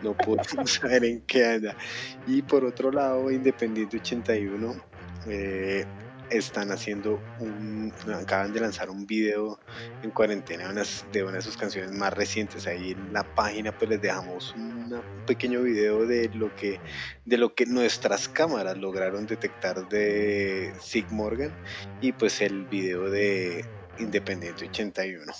no 0.01 0.17
pudimos 0.17 0.45
saber 0.81 1.05
en 1.05 1.27
qué 1.27 1.45
anda. 1.45 1.77
Y 2.25 2.43
por 2.43 2.65
otro 2.65 2.93
lado, 2.93 3.33
Independiente 3.33 3.97
81 3.97 4.81
eh, 5.27 5.87
están 6.33 6.71
haciendo 6.73 7.21
un, 7.41 7.93
acaban 8.15 8.53
de 8.53 8.61
lanzar 8.61 8.91
un 8.91 9.07
video 9.07 9.59
en 10.03 10.11
cuarentena 10.11 10.65
de, 10.67 10.71
unas- 10.73 11.05
de 11.13 11.23
una 11.25 11.35
de 11.37 11.43
sus 11.43 11.57
canciones 11.57 11.93
más 11.93 12.13
recientes. 12.13 12.67
Ahí 12.67 12.93
en 12.93 13.13
la 13.13 13.23
página 13.35 13.73
pues 13.73 13.91
les 13.91 14.01
dejamos 14.01 14.55
un 14.55 15.01
pequeño 15.27 15.63
video 15.63 16.07
de 16.07 16.29
lo 16.35 16.55
que 16.57 16.81
de 17.25 17.37
lo 17.39 17.55
que 17.55 17.67
nuestras 17.67 18.29
cámaras 18.29 18.77
lograron 18.79 19.27
detectar 19.27 19.89
de 19.89 20.73
Sig 20.81 21.11
Morgan 21.11 21.53
y 22.01 22.13
pues 22.13 22.41
el 22.41 22.65
video 22.67 23.09
de 23.11 23.65
Independiente 23.99 24.65
81. 24.67 25.33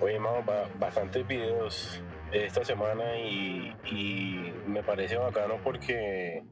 Oye, 0.00 0.18
ba- 0.18 0.68
bastantes 0.78 1.26
videos 1.26 2.00
esta 2.32 2.64
semana 2.64 3.18
y 3.18 3.74
me 4.66 4.82
parece 4.82 5.16
bacano 5.16 5.58
porque 5.62 6.42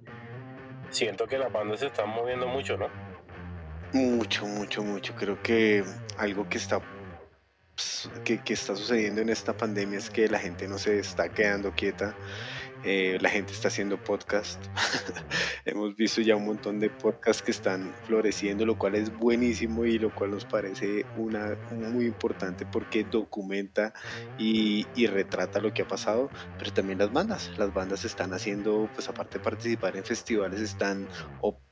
siento 0.91 1.27
que 1.27 1.39
las 1.39 1.53
bandas 1.53 1.81
se 1.81 1.87
están 1.87 2.09
moviendo 2.11 2.47
mucho, 2.47 2.77
¿no? 2.77 2.89
Mucho, 3.93 4.47
mucho, 4.47 4.83
mucho. 4.83 5.15
Creo 5.15 5.43
que 5.43 5.85
algo 6.19 6.49
que 6.49 6.59
está 6.59 6.81
pues, 7.79 8.11
que, 8.25 8.41
está 8.53 8.75
sucediendo 8.75 9.21
en 9.21 9.29
esta 9.29 9.57
pandemia 9.57 9.99
es 9.99 10.11
que 10.11 10.29
la 10.29 10.41
gente 10.41 10.67
no 10.67 10.79
se 10.79 10.99
está 10.99 11.29
quedando 11.29 11.73
quieta, 11.73 12.13
eh, 12.83 13.19
la 13.21 13.29
gente 13.29 13.53
está 13.53 13.69
haciendo 13.69 13.99
podcast. 13.99 14.67
Hemos 15.65 15.97
visto 15.97 16.21
ya 16.21 16.37
un 16.37 16.47
montón 16.47 16.79
de 16.79 16.91
podcasts 16.91 17.43
que 17.43 17.51
están 17.51 17.95
floreciendo, 18.05 18.65
lo 18.65 18.79
cual 18.79 18.95
es 18.95 19.13
buenísimo 19.13 19.85
y 19.85 19.99
lo 19.99 20.15
cual 20.15 20.31
nos 20.31 20.45
parece 20.45 21.05
una, 21.17 21.59
muy 21.71 22.07
importante 22.07 22.67
porque 22.67 23.05
documenta 23.05 23.93
y, 24.37 24.87
y, 24.95 25.07
retrata 25.07 25.61
lo 25.61 25.73
que 25.73 25.83
ha 25.83 25.89
pasado, 25.89 26.31
pero 26.57 26.73
también 26.73 26.99
las 26.99 27.13
bandas. 27.13 27.51
Las 27.57 27.73
bandas 27.73 28.05
están 28.05 28.33
haciendo, 28.33 28.89
pues 28.95 29.09
aparte 29.09 29.39
de 29.39 29.45
participar 29.45 29.97
en 29.97 30.05
festivales, 30.05 30.61
están 30.61 31.09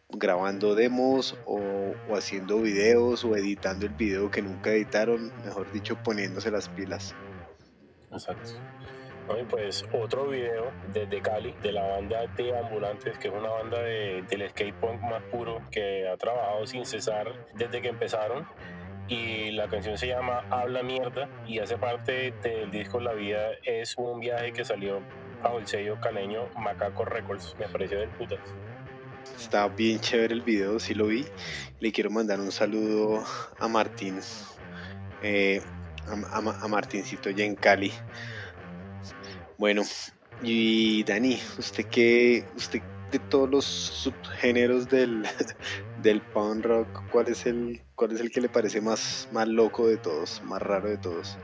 grabando 0.08 0.74
demos 0.74 1.36
o, 1.46 1.94
o 2.08 2.16
haciendo 2.16 2.60
videos 2.60 3.24
o 3.24 3.36
editando 3.36 3.86
el 3.86 3.94
video 3.94 4.30
que 4.30 4.42
nunca 4.42 4.70
editaron, 4.70 5.32
mejor 5.44 5.70
dicho, 5.72 5.96
poniéndose 6.02 6.50
las 6.50 6.68
pilas. 6.68 7.14
Exacto. 8.10 8.50
Y 9.28 9.42
pues 9.44 9.84
otro 9.92 10.28
video 10.28 10.70
desde 10.92 11.20
Cali, 11.20 11.54
de 11.62 11.72
la 11.72 11.82
banda 11.86 12.26
de 12.36 12.58
Ambulantes, 12.58 13.18
que 13.18 13.28
es 13.28 13.34
una 13.34 13.48
banda 13.48 13.82
de, 13.82 14.22
del 14.28 14.48
skate 14.50 14.74
punk 14.74 15.00
más 15.02 15.22
puro 15.24 15.60
que 15.70 16.08
ha 16.08 16.16
trabajado 16.16 16.66
sin 16.66 16.86
cesar 16.86 17.32
desde 17.54 17.82
que 17.82 17.88
empezaron. 17.88 18.46
Y 19.08 19.52
la 19.52 19.68
canción 19.68 19.98
se 19.98 20.08
llama 20.08 20.44
Habla 20.50 20.82
Mierda 20.82 21.28
y 21.46 21.58
hace 21.58 21.76
parte 21.76 22.32
del 22.42 22.70
disco 22.70 23.00
La 23.00 23.12
Vida. 23.12 23.50
Es 23.64 23.96
un 23.96 24.20
viaje 24.20 24.52
que 24.52 24.64
salió 24.64 25.00
bajo 25.42 25.58
el 25.58 25.66
sello 25.66 26.00
caleño 26.00 26.48
Macaco 26.58 27.04
Records. 27.04 27.54
Me 27.58 27.66
pareció 27.68 27.98
del 27.98 28.08
putas. 28.10 28.40
Está 29.36 29.68
bien 29.68 30.00
chévere 30.00 30.34
el 30.34 30.42
video, 30.42 30.78
sí 30.80 30.94
lo 30.94 31.06
vi. 31.06 31.24
Le 31.80 31.92
quiero 31.92 32.10
mandar 32.10 32.40
un 32.40 32.50
saludo 32.50 33.22
a 33.58 33.68
Martín, 33.68 34.20
eh, 35.22 35.60
a, 36.06 36.36
a, 36.36 36.64
a 36.64 36.68
Martincito 36.68 37.30
ya 37.30 37.44
en 37.44 37.54
Cali. 37.54 37.92
Bueno, 39.58 39.82
y 40.42 41.02
Dani, 41.04 41.38
usted 41.58 41.86
qué, 41.86 42.44
usted 42.56 42.82
de 43.10 43.18
todos 43.18 43.48
los 43.48 43.64
subgéneros 43.64 44.88
del, 44.88 45.22
del 46.02 46.20
punk 46.20 46.64
rock, 46.64 47.02
¿cuál 47.10 47.28
es 47.28 47.46
el, 47.46 47.82
cuál 47.94 48.12
es 48.12 48.20
el 48.20 48.30
que 48.30 48.40
le 48.40 48.48
parece 48.48 48.80
más, 48.80 49.28
más 49.32 49.48
loco 49.48 49.86
de 49.86 49.96
todos, 49.96 50.42
más 50.42 50.60
raro 50.60 50.88
de 50.88 50.98
todos? 50.98 51.38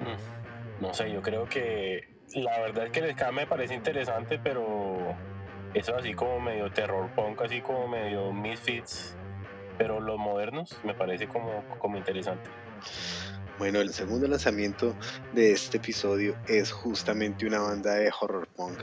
Mm, 0.00 0.82
no 0.82 0.94
sé, 0.94 1.12
yo 1.12 1.20
creo 1.20 1.46
que 1.46 2.08
la 2.34 2.60
verdad 2.60 2.86
es 2.86 2.92
que 2.92 3.00
el 3.00 3.12
ska 3.12 3.32
me 3.32 3.46
parece 3.46 3.74
interesante, 3.74 4.38
pero 4.42 5.14
eso 5.74 5.96
así 5.96 6.14
como 6.14 6.40
medio 6.40 6.70
terror 6.70 7.10
punk, 7.14 7.42
así 7.42 7.60
como 7.60 7.88
medio 7.88 8.32
misfits, 8.32 9.16
pero 9.76 10.00
los 10.00 10.18
modernos 10.18 10.78
me 10.84 10.94
parece 10.94 11.26
como, 11.28 11.64
como 11.78 11.96
interesante. 11.96 12.48
Bueno, 13.62 13.80
el 13.80 13.92
segundo 13.92 14.26
lanzamiento 14.26 14.92
de 15.34 15.52
este 15.52 15.76
episodio 15.76 16.34
es 16.48 16.72
justamente 16.72 17.46
una 17.46 17.60
banda 17.60 17.94
de 17.94 18.10
horror 18.20 18.48
punk. 18.56 18.76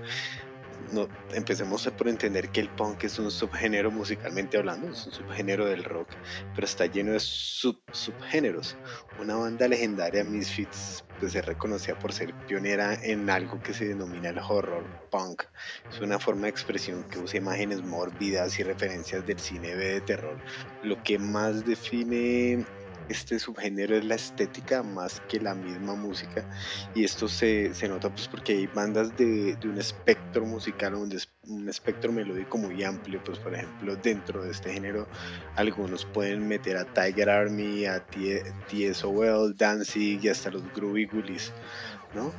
No, 0.94 1.10
empecemos 1.34 1.86
por 1.98 2.08
entender 2.08 2.48
que 2.48 2.62
el 2.62 2.70
punk 2.70 3.04
es 3.04 3.20
un 3.20 3.30
subgénero 3.30 3.92
musicalmente 3.92 4.58
hablando, 4.58 4.90
es 4.90 5.06
un 5.06 5.12
subgénero 5.12 5.66
del 5.66 5.84
rock, 5.84 6.08
pero 6.56 6.64
está 6.64 6.86
lleno 6.86 7.12
de 7.12 7.20
sub 7.20 7.78
subgéneros. 7.92 8.78
Una 9.20 9.36
banda 9.36 9.68
legendaria, 9.68 10.24
Misfits, 10.24 11.04
pues 11.20 11.34
se 11.34 11.42
reconocía 11.42 12.00
por 12.00 12.14
ser 12.14 12.34
pionera 12.48 12.94
en 13.04 13.30
algo 13.30 13.62
que 13.62 13.74
se 13.74 13.86
denomina 13.86 14.30
el 14.30 14.40
horror 14.40 14.86
punk. 15.12 15.44
Es 15.92 16.00
una 16.00 16.20
forma 16.20 16.44
de 16.44 16.52
expresión 16.52 17.04
que 17.10 17.20
usa 17.20 17.38
imágenes 17.38 17.84
mórbidas 17.84 18.58
y 18.60 18.64
referencias 18.64 19.28
del 19.28 19.40
cine 19.40 19.76
B 19.76 19.86
de 19.96 20.02
terror. 20.02 20.38
Lo 20.84 21.04
que 21.04 21.20
más 21.20 21.66
define 21.66 22.66
este 23.10 23.40
subgénero 23.40 23.96
es 23.96 24.06
la 24.06 24.16
estética 24.16 24.84
más 24.84 25.22
que 25.28 25.40
la 25.40 25.56
misma 25.56 25.96
música 25.96 26.46
y 26.96 27.04
esto 27.04 27.28
se, 27.28 27.74
se 27.74 27.90
nota 27.90 28.10
pues 28.10 28.28
porque 28.28 28.54
hay 28.54 28.68
bandas 28.68 29.16
de, 29.18 29.56
de, 29.56 29.68
un 29.68 29.78
espectro 29.78 30.46
musical 30.46 30.96
un, 30.96 31.16
un 31.48 31.70
espectro 31.70 32.12
melódico 32.12 32.58
muy 32.58 32.84
amplio 32.84 33.22
pues 33.24 33.40
por 33.40 33.56
ejemplo 33.56 33.96
dentro 33.96 34.44
de 34.44 34.52
este 34.52 34.74
género 34.74 35.08
algunos 35.56 36.06
pueden 36.06 36.48
meter 36.48 36.78
a 36.78 36.86
Tiger 36.86 37.30
Army 37.30 37.86
a 37.86 38.06
TSOL, 38.06 39.58
Danzig 39.58 40.24
y 40.24 40.30
hasta 40.30 40.52
los 40.52 40.64
Groovy 40.74 41.06
Ghoulies 41.06 41.52
¿no? 42.14 42.32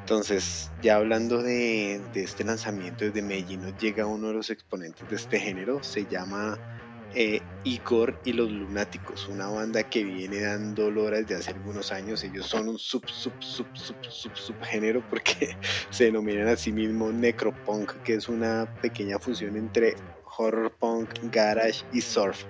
Entonces, 0.00 0.70
ya 0.82 0.96
hablando 0.96 1.42
de, 1.42 1.98
de, 2.12 2.24
este 2.24 2.44
lanzamiento 2.44 3.06
desde 3.06 3.22
Medellín, 3.22 3.62
llega 3.78 4.04
uno 4.04 4.28
de 4.28 4.34
los 4.34 4.50
exponentes 4.50 5.08
de 5.08 5.16
este 5.16 5.40
género, 5.40 5.82
se 5.82 6.04
llama 6.04 6.58
eh, 7.14 7.46
Igor 7.62 8.20
y 8.24 8.32
los 8.34 8.50
Lunáticos, 8.50 9.28
una 9.28 9.48
banda 9.48 9.84
que 9.84 10.04
viene 10.04 10.40
dando 10.40 10.90
lora 10.90 11.18
desde 11.18 11.36
hace 11.36 11.50
algunos 11.52 11.92
años. 11.92 12.22
Ellos 12.24 12.46
son 12.46 12.68
un 12.68 12.78
sub, 12.78 13.08
sub, 13.08 13.36
sub, 13.40 13.68
sub, 13.72 13.96
sub, 14.02 14.36
subgénero 14.36 15.02
porque 15.06 15.58
se 15.90 16.04
denominan 16.04 16.48
a 16.48 16.56
sí 16.56 16.72
mismos 16.72 17.14
Necropunk, 17.14 18.02
que 18.02 18.14
es 18.14 18.28
una 18.28 18.70
pequeña 18.80 19.18
fusión 19.18 19.56
entre 19.56 19.94
horror 20.38 20.76
punk, 20.78 21.14
garage 21.22 21.84
y 21.90 22.00
surf. 22.02 22.44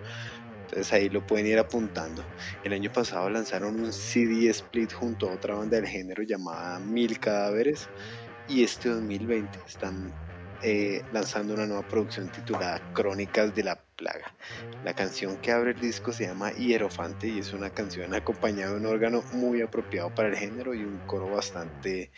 Entonces 0.63 0.93
ahí 0.93 1.09
lo 1.11 1.25
pueden 1.25 1.47
ir 1.47 1.59
apuntando. 1.59 2.31
El 2.63 2.73
año 2.73 2.91
pasado 2.91 3.29
lanzaron 3.31 3.79
un 3.81 3.93
CD 3.93 4.49
split 4.51 4.93
junto 4.93 5.29
a 5.29 5.35
otra 5.35 5.55
banda 5.57 5.77
del 5.77 5.87
género 5.87 6.23
llamada 6.23 6.81
Mil 6.81 7.21
Cadáveres 7.21 7.91
y 8.47 8.65
este 8.65 8.89
2020 8.89 9.63
están 9.67 10.15
eh, 10.63 11.03
lanzando 11.13 11.55
una 11.55 11.67
nueva 11.67 11.87
producción 11.87 12.31
titulada 12.31 12.81
Crónicas 12.93 13.55
de 13.55 13.65
la 13.65 13.85
Plaga. 13.97 14.35
La 14.85 14.95
canción 14.95 15.37
que 15.39 15.53
abre 15.53 15.73
el 15.73 15.81
disco 15.81 16.13
se 16.13 16.27
llama 16.27 16.53
Hierofante 16.53 17.29
y 17.29 17.39
es 17.39 17.53
una 17.53 17.71
canción 17.71 18.15
acompañada 18.15 18.73
de 18.73 18.79
un 18.79 18.87
órgano 18.87 19.23
muy 19.33 19.63
apropiado 19.63 20.15
para 20.15 20.29
el 20.29 20.37
género 20.37 20.75
y 20.75 20.85
un 20.85 20.99
coro 21.07 21.29
bastante 21.29 22.11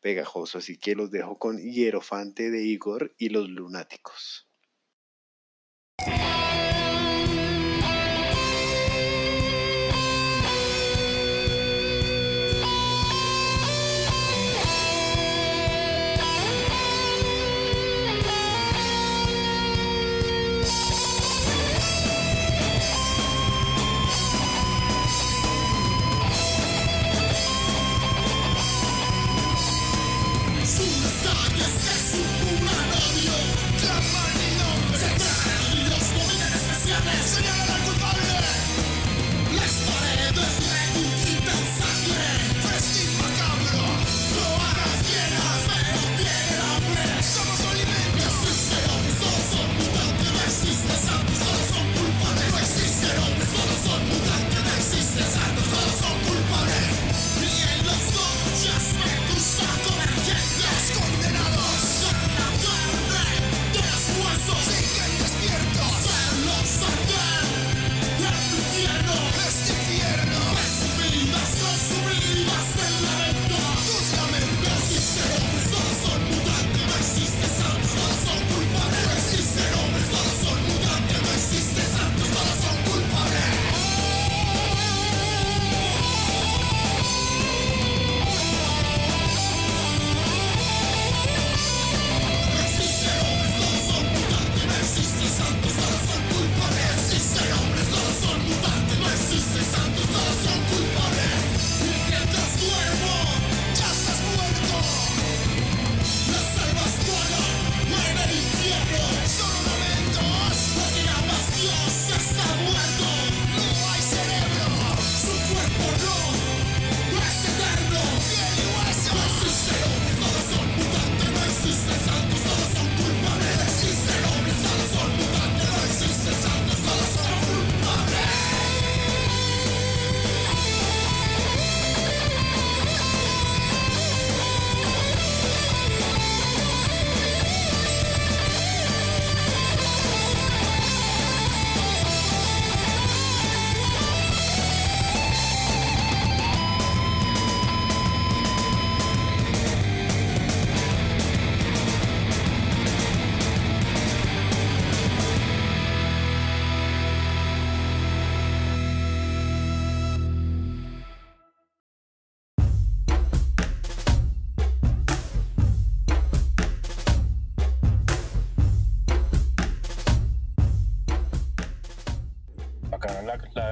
pegajoso. 0.00 0.58
Así 0.58 0.78
que 0.78 0.94
los 0.94 1.10
dejo 1.10 1.38
con 1.38 1.58
Hierofante 1.58 2.50
de 2.50 2.62
Igor 2.62 3.14
y 3.18 3.30
los 3.30 3.48
Lunáticos. 3.48 4.48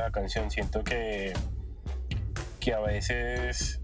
La, 0.04 0.10
canción. 0.10 0.50
Siento 0.50 0.84
que, 0.84 1.32
que 2.60 2.74
a 2.74 2.80
veces 2.80 3.80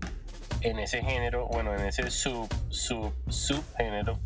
en 0.61 0.78
ese 0.78 1.02
género, 1.02 1.46
bueno, 1.46 1.74
en 1.74 1.87
ese 1.87 2.11
sub, 2.11 2.48
sub, 2.68 3.12
subgénero 3.28 4.18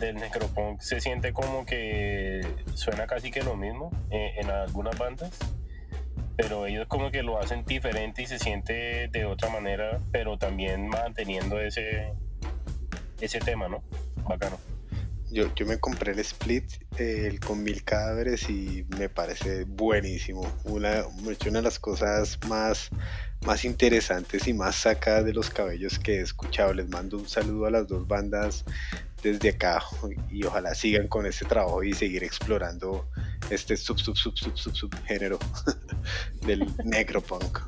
del 0.00 0.16
necropunk 0.16 0.80
se 0.80 1.00
siente 1.00 1.32
como 1.32 1.64
que 1.64 2.46
suena 2.74 3.06
casi 3.06 3.30
que 3.30 3.42
lo 3.42 3.56
mismo 3.56 3.90
eh, 4.10 4.34
en 4.36 4.50
algunas 4.50 4.98
bandas 4.98 5.30
pero 6.38 6.66
ellos 6.66 6.86
como 6.86 7.10
que 7.10 7.24
lo 7.24 7.40
hacen 7.40 7.64
diferente 7.64 8.22
y 8.22 8.26
se 8.26 8.38
siente 8.38 9.08
de 9.08 9.24
otra 9.24 9.50
manera, 9.50 9.98
pero 10.12 10.38
también 10.38 10.86
manteniendo 10.86 11.60
ese, 11.60 12.12
ese 13.20 13.40
tema, 13.40 13.68
¿no? 13.68 13.82
Bacano. 14.22 14.56
Yo, 15.30 15.54
yo 15.54 15.66
me 15.66 15.78
compré 15.78 16.12
el 16.12 16.20
split 16.20 16.64
el 16.96 17.38
con 17.38 17.62
mil 17.62 17.84
cadáveres 17.84 18.48
y 18.48 18.86
me 18.96 19.08
parece 19.08 19.64
buenísimo. 19.64 20.40
Una, 20.64 21.04
una 21.06 21.36
de 21.58 21.62
las 21.62 21.78
cosas 21.78 22.38
más, 22.48 22.90
más 23.44 23.64
interesantes 23.64 24.48
y 24.48 24.54
más 24.54 24.76
sacadas 24.76 25.24
de 25.24 25.34
los 25.34 25.50
cabellos 25.50 25.98
que 25.98 26.16
he 26.16 26.20
escuchado. 26.20 26.72
Les 26.72 26.88
mando 26.88 27.18
un 27.18 27.28
saludo 27.28 27.66
a 27.66 27.70
las 27.70 27.86
dos 27.86 28.08
bandas 28.08 28.64
desde 29.22 29.50
acá 29.50 29.82
y 30.30 30.44
ojalá 30.44 30.74
sigan 30.74 31.08
con 31.08 31.26
este 31.26 31.44
trabajo 31.44 31.82
y 31.82 31.92
seguir 31.92 32.24
explorando 32.24 33.08
este 33.50 33.76
sub 33.76 33.98
sub 33.98 34.16
sub 34.16 34.36
sub 34.36 34.56
sub, 34.56 34.76
sub 34.76 34.94
género 35.04 35.38
del 36.46 36.66
necropunk. 36.84 37.58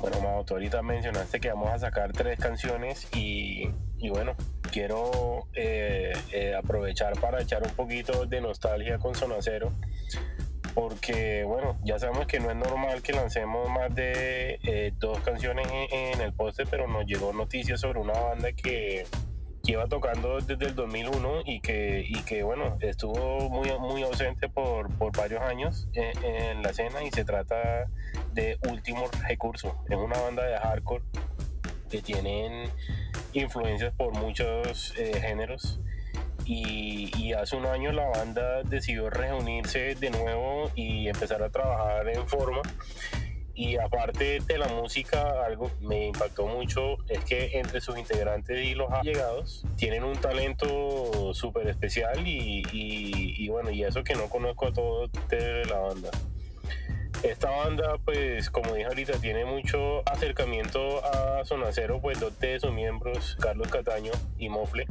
Bueno, 0.00 0.18
Mao, 0.20 0.44
tú 0.44 0.54
ahorita 0.54 0.80
mencionaste 0.80 1.40
que 1.40 1.50
vamos 1.50 1.68
a 1.70 1.78
sacar 1.78 2.12
tres 2.12 2.38
canciones 2.38 3.06
y, 3.14 3.68
y 3.98 4.08
bueno, 4.08 4.34
quiero 4.72 5.46
eh, 5.54 6.12
eh, 6.32 6.54
aprovechar 6.54 7.20
para 7.20 7.42
echar 7.42 7.62
un 7.62 7.74
poquito 7.74 8.24
de 8.24 8.40
nostalgia 8.40 8.98
con 8.98 9.14
Sonacero 9.14 9.70
porque 10.74 11.44
bueno, 11.44 11.76
ya 11.84 11.98
sabemos 11.98 12.26
que 12.26 12.40
no 12.40 12.50
es 12.50 12.56
normal 12.56 13.02
que 13.02 13.12
lancemos 13.12 13.68
más 13.68 13.94
de 13.94 14.58
eh, 14.62 14.92
dos 14.98 15.18
canciones 15.20 15.66
en, 15.90 16.20
el 16.20 16.32
poste, 16.32 16.64
pero 16.64 16.86
nos 16.86 17.04
llegó 17.04 17.32
noticias 17.32 17.80
sobre 17.80 17.98
una 17.98 18.12
banda 18.12 18.52
que, 18.52 19.04
lleva 19.62 19.86
tocando 19.86 20.40
desde 20.40 20.66
el 20.66 20.74
2001 20.74 21.42
y 21.44 21.60
que, 21.60 22.04
y 22.06 22.22
que 22.22 22.42
bueno, 22.42 22.78
estuvo 22.80 23.50
muy, 23.50 23.70
muy 23.78 24.02
ausente 24.02 24.48
por, 24.48 24.90
por 24.96 25.16
varios 25.16 25.42
años 25.42 25.88
en, 25.92 26.62
la 26.62 26.70
escena 26.70 27.02
y 27.04 27.10
se 27.10 27.24
trata 27.24 27.86
de 28.32 28.58
Último 28.68 29.08
Recurso. 29.26 29.84
Es 29.88 29.96
una 29.96 30.18
banda 30.18 30.44
de 30.44 30.56
hardcore 30.58 31.04
que 31.90 32.02
tienen 32.02 32.70
influencias 33.32 33.92
por 33.94 34.12
muchos 34.12 34.94
eh, 34.96 35.20
géneros 35.20 35.80
y, 36.44 37.32
hace 37.32 37.56
un 37.56 37.66
año 37.66 37.92
la 37.92 38.08
banda 38.08 38.62
decidió 38.64 39.08
reunirse 39.08 39.94
de 39.94 40.10
nuevo 40.10 40.70
y 40.74 41.08
empezar 41.08 41.42
a 41.42 41.50
trabajar 41.50 42.08
en 42.08 42.26
forma. 42.26 42.62
Y 43.54 43.76
aparte 43.76 44.40
de 44.40 44.58
la 44.58 44.68
música, 44.68 45.44
algo 45.44 45.70
me 45.80 46.08
impactó 46.08 46.46
mucho 46.46 46.96
es 47.08 47.22
que 47.24 47.58
entre 47.58 47.80
sus 47.80 47.98
integrantes 47.98 48.66
y 48.66 48.74
los 48.74 48.90
allegados 48.90 49.64
tienen 49.76 50.02
un 50.02 50.16
talento 50.16 51.34
súper 51.34 51.68
especial 51.68 52.26
y, 52.26 52.62
y, 52.72 53.48
bueno, 53.48 53.70
y 53.70 53.84
eso 53.84 54.02
que 54.02 54.14
no 54.14 54.28
conozco 54.28 54.66
a 54.66 54.72
todos 54.72 55.10
de 55.28 55.64
la 55.66 55.78
banda. 55.78 56.10
Esta 57.22 57.50
banda, 57.50 57.96
pues 58.02 58.48
como 58.48 58.72
dije 58.72 58.86
ahorita, 58.86 59.18
tiene 59.20 59.44
mucho 59.44 60.02
acercamiento 60.08 61.04
a 61.04 61.44
Sonacero, 61.44 62.00
pues 62.00 62.18
dos 62.18 62.38
de 62.40 62.58
sus 62.58 62.72
miembros, 62.72 63.36
Carlos 63.38 63.68
Cataño 63.68 64.12
y 64.38 64.48
Mofle, 64.48 64.86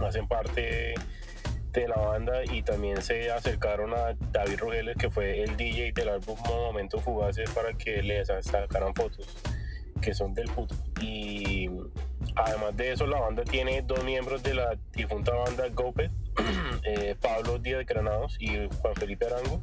hacen 0.00 0.26
parte 0.26 0.94
de 1.72 1.88
la 1.88 1.96
banda 1.96 2.42
y 2.44 2.62
también 2.62 3.02
se 3.02 3.30
acercaron 3.30 3.92
a 3.92 4.14
David 4.32 4.60
Rogeles, 4.60 4.96
que 4.96 5.10
fue 5.10 5.42
el 5.42 5.56
DJ 5.58 5.92
del 5.92 6.08
álbum 6.08 6.38
Momentos 6.46 7.02
Fugaces, 7.02 7.50
para 7.50 7.74
que 7.74 8.02
les 8.02 8.28
sacaran 8.28 8.94
fotos, 8.94 9.26
que 10.00 10.14
son 10.14 10.32
del 10.32 10.50
puto. 10.50 10.74
Y 11.02 11.68
además 12.34 12.74
de 12.78 12.92
eso, 12.92 13.06
la 13.06 13.20
banda 13.20 13.44
tiene 13.44 13.82
dos 13.82 14.02
miembros 14.04 14.42
de 14.42 14.54
la 14.54 14.78
difunta 14.94 15.34
banda 15.34 15.68
Gopet, 15.68 16.10
eh, 16.84 17.14
Pablo 17.20 17.58
Díaz 17.58 17.84
Granados 17.84 18.38
y 18.40 18.68
Juan 18.80 18.94
Felipe 18.94 19.26
Arango. 19.26 19.60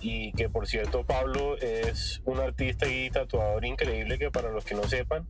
Y 0.00 0.32
que 0.32 0.48
por 0.48 0.66
cierto, 0.66 1.04
Pablo 1.04 1.58
es 1.58 2.22
un 2.24 2.40
artista 2.40 2.88
y 2.88 3.10
tatuador 3.10 3.64
increíble 3.64 4.18
que 4.18 4.30
para 4.30 4.50
los 4.50 4.64
que 4.64 4.74
no 4.74 4.84
sepan, 4.84 5.26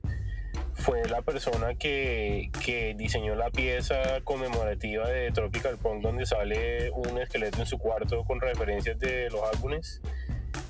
fue 0.75 1.07
la 1.09 1.23
persona 1.23 1.75
que, 1.75 2.51
que, 2.65 2.95
diseñó 2.97 3.35
la 3.35 3.51
pieza 3.51 4.21
conmemorativa 4.25 5.09
de 5.09 5.31
Tropical 5.31 5.77
Punk 5.77 6.03
donde 6.03 6.25
sale 6.25 6.91
un 6.93 7.19
esqueleto 7.19 7.59
en 7.59 7.67
su 7.67 7.79
cuarto 7.79 8.25
con 8.25 8.41
referencias 8.41 8.99
de 8.99 9.29
los 9.31 9.43
álbumes 9.53 10.01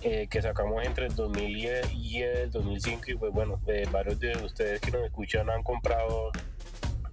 eh, 0.03 0.29
que 0.29 0.43
sacamos 0.43 0.85
entre 0.85 1.07
el 1.07 1.15
2000 1.15 1.57
y 1.93 2.23
el 2.23 2.51
2005 2.51 3.03
y 3.09 3.15
pues 3.17 3.33
bueno, 3.33 3.61
varios 3.93 4.19
de 4.19 4.37
ustedes 4.45 4.81
que 4.81 4.91
nos 4.91 5.05
escuchan 5.05 5.49
han 5.51 5.63
comprado 5.63 6.31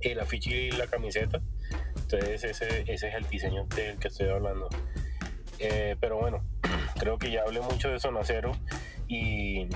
el 0.01 0.19
afiche 0.19 0.55
y 0.55 0.71
la 0.71 0.87
camiseta. 0.87 1.39
Entonces 1.97 2.43
ese, 2.43 2.81
ese 2.91 3.07
es 3.09 3.15
el 3.15 3.27
diseño 3.27 3.65
del 3.75 3.99
que 3.99 4.07
estoy 4.07 4.29
hablando 4.29 4.69
eh, 5.59 5.95
pero 5.99 6.17
bueno, 6.17 6.41
creo 6.99 7.17
que 7.17 7.31
ya 7.31 7.41
hablé 7.41 7.61
mucho 7.61 7.89
de 7.89 7.99
Sonacero 7.99 8.51
y 9.07 9.67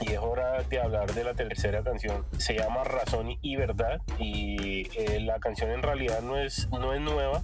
y 0.00 0.12
es 0.12 0.18
hora 0.18 0.62
de 0.62 0.80
hablar 0.80 1.12
de 1.14 1.24
la 1.24 1.34
tercera 1.34 1.82
canción. 1.82 2.24
Se 2.38 2.54
llama 2.54 2.84
Razón 2.84 3.36
y 3.40 3.56
Verdad 3.56 4.00
y 4.18 4.88
eh, 4.96 5.20
la 5.20 5.38
canción 5.38 5.70
en 5.70 5.82
realidad 5.82 6.20
no 6.20 6.38
es, 6.38 6.68
no 6.70 6.92
es 6.94 7.00
nueva, 7.00 7.42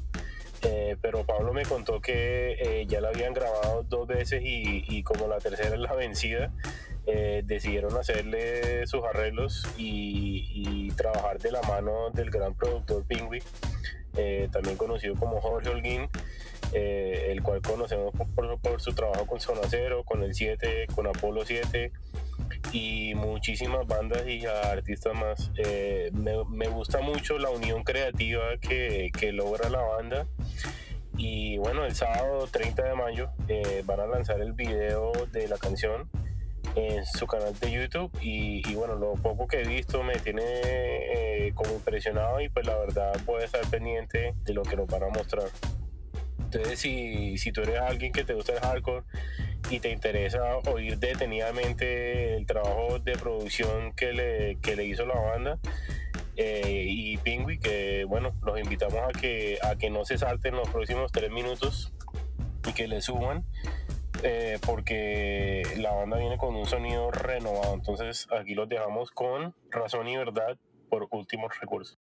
eh, 0.62 0.96
pero 1.00 1.24
Pablo 1.24 1.52
me 1.52 1.64
contó 1.64 2.00
que 2.00 2.56
eh, 2.58 2.86
ya 2.86 3.00
la 3.00 3.08
habían 3.08 3.34
grabado 3.34 3.84
dos 3.84 4.06
veces 4.06 4.42
y, 4.44 5.02
como 5.04 5.28
la 5.28 5.38
tercera 5.38 5.74
es 5.74 5.80
la 5.80 5.94
vencida, 5.94 6.52
decidieron 7.44 7.96
hacerle 7.96 8.86
sus 8.86 9.02
arreglos 9.04 9.66
y, 9.76 10.92
trabajar 10.96 11.38
de 11.38 11.50
la 11.50 11.62
mano 11.62 12.10
del 12.12 12.30
gran 12.30 12.54
productor 12.54 13.04
Pingui, 13.04 13.42
también 14.52 14.76
conocido 14.76 15.14
como 15.14 15.40
Jorge 15.40 15.70
Holguín. 15.70 16.10
El 16.72 17.42
cual 17.42 17.60
conocemos 17.62 18.12
por, 18.34 18.80
su 18.80 18.92
trabajo 18.92 19.26
con 19.26 19.40
Zona 19.40 19.62
Cero, 19.68 20.02
con 20.04 20.22
el 20.22 20.34
7, 20.34 20.86
con 20.94 21.06
Apolo 21.06 21.44
7, 21.44 21.92
y 22.72 23.14
muchísimas 23.14 23.86
bandas 23.86 24.26
y 24.26 24.44
artistas 24.46 25.14
más. 25.14 25.50
Eh, 25.58 26.10
me, 26.12 26.68
gusta 26.68 27.00
mucho 27.00 27.38
la 27.38 27.50
unión 27.50 27.82
creativa 27.84 28.56
que, 28.60 29.10
logra 29.32 29.68
la 29.68 29.82
banda. 29.82 30.26
Y 31.16 31.58
bueno, 31.58 31.84
el 31.84 31.94
sábado 31.94 32.48
30 32.50 32.82
de 32.82 32.94
mayo 32.94 33.30
eh, 33.48 33.82
van 33.84 34.00
a 34.00 34.06
lanzar 34.06 34.40
el 34.40 34.52
video 34.52 35.12
de 35.32 35.48
la 35.48 35.58
canción 35.58 36.08
en 36.76 37.04
su 37.04 37.26
canal 37.26 37.58
de 37.58 37.72
YouTube 37.72 38.10
y, 38.20 38.74
bueno, 38.74 38.94
lo 38.94 39.14
poco 39.14 39.46
que 39.48 39.62
he 39.62 39.66
visto 39.66 40.02
me 40.02 40.14
tiene 40.14 40.42
eh, 40.44 41.52
como 41.54 41.72
impresionado 41.72 42.40
y 42.40 42.48
pues 42.48 42.64
la 42.66 42.76
verdad 42.76 43.12
puede 43.26 43.44
estar 43.44 43.66
pendiente 43.68 44.34
de 44.44 44.54
lo 44.54 44.62
que 44.62 44.76
nos 44.76 44.86
van 44.86 45.02
a 45.02 45.08
mostrar. 45.08 45.48
Entonces 46.52 46.80
si, 46.80 47.38
si 47.38 47.52
tú 47.52 47.60
eres 47.62 47.78
alguien 47.78 48.12
que 48.12 48.24
te 48.24 48.34
gusta 48.34 48.54
el 48.54 48.58
hardcore 48.58 49.04
y 49.70 49.78
te 49.78 49.90
interesa 49.90 50.56
oír 50.66 50.98
detenidamente 50.98 52.34
el 52.34 52.44
trabajo 52.44 52.98
de 52.98 53.12
producción 53.12 53.92
que 53.92 54.12
le, 54.12 54.56
que 54.56 54.74
le 54.74 54.84
hizo 54.84 55.06
la 55.06 55.14
banda 55.14 55.58
eh, 56.36 56.86
y 56.88 57.16
Pingui, 57.18 57.58
que 57.58 58.04
bueno, 58.04 58.32
los 58.44 58.58
invitamos 58.58 58.98
a 58.98 59.16
que, 59.16 59.58
a 59.62 59.76
que 59.76 59.90
no 59.90 60.04
se 60.04 60.18
salten 60.18 60.56
los 60.56 60.68
próximos 60.70 61.12
tres 61.12 61.30
minutos 61.30 61.92
y 62.66 62.72
que 62.72 62.88
le 62.88 63.00
suban. 63.00 63.44
Eh, 64.22 64.58
porque 64.66 65.62
la 65.78 65.92
banda 65.92 66.18
viene 66.18 66.36
con 66.36 66.54
un 66.56 66.66
sonido 66.66 67.10
renovado. 67.12 67.74
Entonces 67.74 68.26
aquí 68.36 68.54
los 68.54 68.68
dejamos 68.68 69.12
con 69.12 69.54
razón 69.70 70.08
y 70.08 70.16
verdad 70.16 70.58
por 70.88 71.06
últimos 71.12 71.58
recursos. 71.60 71.96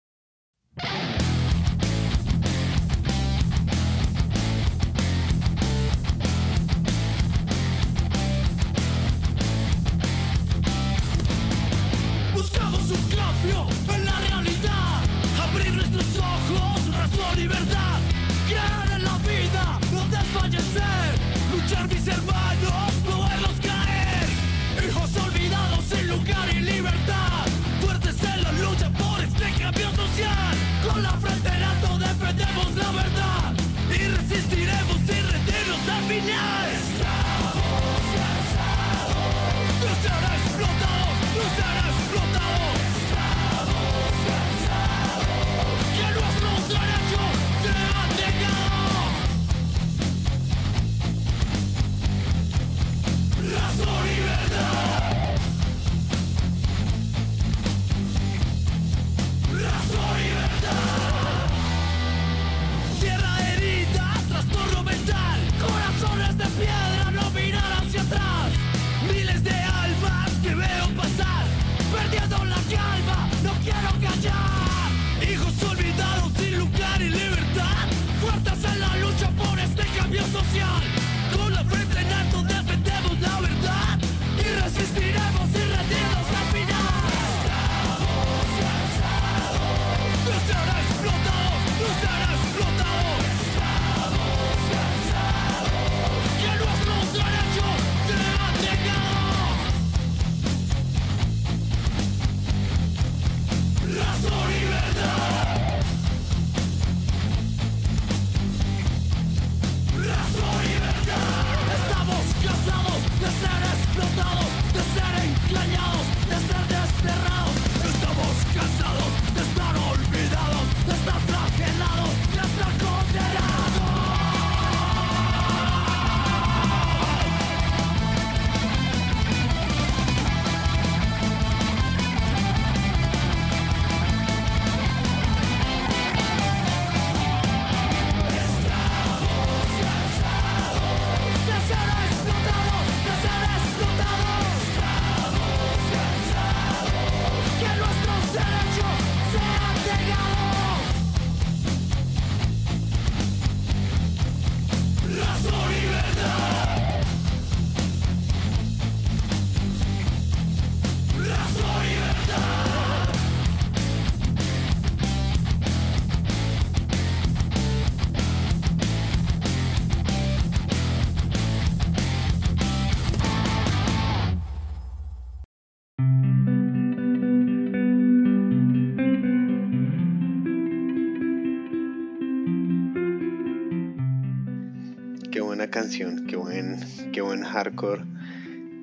Canción, 185.88 186.28
qué 186.28 186.36
buen, 186.36 186.78
qué 187.14 187.22
buen 187.22 187.44
hardcore. 187.44 188.04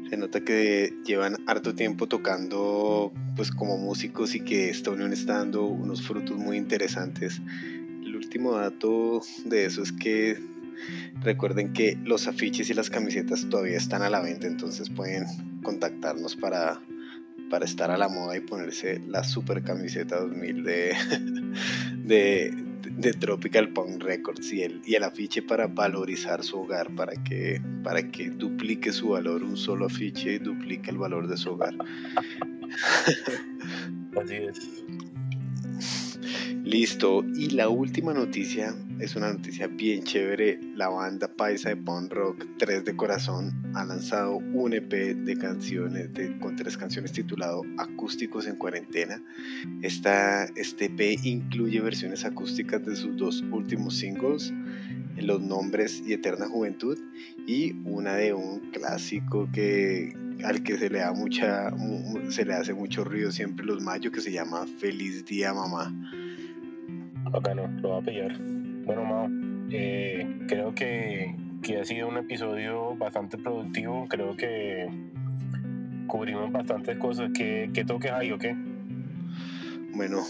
Se 0.09 0.17
nota 0.17 0.41
que 0.41 0.91
llevan 1.05 1.37
harto 1.47 1.75
tiempo 1.75 2.07
tocando 2.07 3.13
pues 3.37 3.51
como 3.51 3.77
músicos 3.77 4.35
y 4.35 4.41
que 4.41 4.71
esta 4.71 4.91
unión 4.91 5.13
está 5.13 5.37
dando 5.37 5.65
unos 5.67 6.01
frutos 6.01 6.39
muy 6.39 6.57
interesantes. 6.57 7.43
El 8.03 8.17
último 8.17 8.53
dato 8.53 9.21
de 9.45 9.67
eso 9.67 9.83
es 9.83 9.93
que 9.93 10.39
recuerden 11.23 11.75
que 11.75 11.99
los 12.03 12.27
afiches 12.27 12.71
y 12.71 12.75
las 12.75 12.89
camisetas 12.89 13.51
todavía 13.51 13.77
están 13.77 14.01
a 14.01 14.09
la 14.09 14.23
venta, 14.23 14.47
entonces 14.47 14.89
pueden 14.89 15.27
contactarnos 15.63 16.37
para, 16.37 16.81
para 17.51 17.67
estar 17.67 17.91
a 17.91 17.99
la 17.99 18.09
moda 18.09 18.35
y 18.35 18.41
ponerse 18.41 18.99
la 19.07 19.25
super 19.25 19.63
camiseta 19.63 20.21
2000 20.21 20.65
de, 20.65 20.97
de, 21.99 22.64
de 22.97 23.13
Tropical 23.13 23.71
Punk 23.71 24.03
Records 24.03 24.53
y 24.53 24.63
el, 24.63 24.81
y 24.85 24.95
el 24.95 25.05
afiche 25.05 25.43
para 25.43 25.67
valorizar 25.67 26.43
su 26.45 26.61
hogar, 26.61 26.95
para 26.95 27.13
que, 27.23 27.61
para 27.83 28.11
que 28.11 28.31
duplique 28.31 28.93
su 28.93 29.09
valor, 29.11 29.43
un 29.43 29.57
solo 29.57 29.87
afiche 29.87 30.39
duplique 30.39 30.91
el 30.91 30.99
valor 30.99 31.27
de 31.29 31.37
su 31.37 31.51
hogar. 31.51 31.75
Así 34.21 34.35
es. 34.35 34.85
Listo. 36.65 37.25
Y 37.35 37.51
la 37.51 37.69
última 37.69 38.15
noticia 38.15 38.75
es 38.99 39.17
una 39.17 39.33
noticia 39.33 39.67
bien 39.67 40.05
chévere. 40.05 40.61
La 40.75 40.89
banda 40.89 41.29
paisa 41.29 41.71
de 41.71 41.77
punk 41.77 42.13
rock 42.13 42.47
3 42.59 42.85
de 42.85 42.97
Corazón 42.97 43.53
ha 43.75 43.85
lanzado 43.85 44.37
un 44.37 44.73
EP 44.73 44.91
de 44.91 45.37
canciones 45.37 46.11
con 46.41 46.57
tres 46.57 46.77
canciones 46.77 47.13
titulado 47.13 47.63
Acústicos 47.79 48.47
en 48.47 48.57
Cuarentena. 48.57 49.23
Esta, 49.83 50.45
este 50.57 50.87
EP 50.87 51.19
incluye 51.25 51.81
versiones 51.81 52.25
acústicas 52.25 52.85
de 52.85 52.97
sus 52.97 53.17
dos 53.17 53.45
últimos 53.51 53.97
singles, 53.97 54.53
Los 55.17 55.41
Nombres 55.41 56.03
y 56.07 56.13
Eterna 56.13 56.47
Juventud, 56.47 56.99
y 57.47 57.73
una 57.85 58.15
de 58.15 58.33
un 58.33 58.71
clásico 58.71 59.49
que 59.53 60.24
al 60.43 60.63
que 60.63 60.77
se 60.79 60.91
le 60.91 60.99
da 60.99 61.13
mucha 61.13 61.71
se 62.29 62.45
le 62.45 62.55
hace 62.55 62.75
mucho 62.75 63.05
ruido 63.05 63.31
siempre 63.31 63.65
los 63.65 63.83
mayos 63.83 64.13
que 64.13 64.21
se 64.21 64.33
llama 64.33 64.67
Feliz 64.79 65.25
Día 65.25 65.55
Mamá 65.55 65.93
no, 67.55 67.69
lo 67.81 67.89
va 67.91 67.99
a 67.99 68.03
pillar. 68.03 68.37
Bueno, 68.85 69.05
Mao, 69.05 69.29
eh, 69.71 70.27
creo 70.47 70.75
que, 70.75 71.35
que, 71.63 71.79
ha 71.79 71.85
sido 71.85 72.09
un 72.09 72.19
episodio 72.19 72.97
bastante 72.97 73.39
productivo. 73.39 74.07
Creo 74.09 74.37
que 74.37 74.89
cubrimos 76.07 76.53
bastantes 76.53 76.97
cosas. 76.99 77.31
¿Qué, 77.35 77.71
qué 77.73 77.85
toques 77.85 78.13
hay 78.13 78.31
o 78.33 78.39
qué? 78.39 78.55
Bueno, 79.95 80.23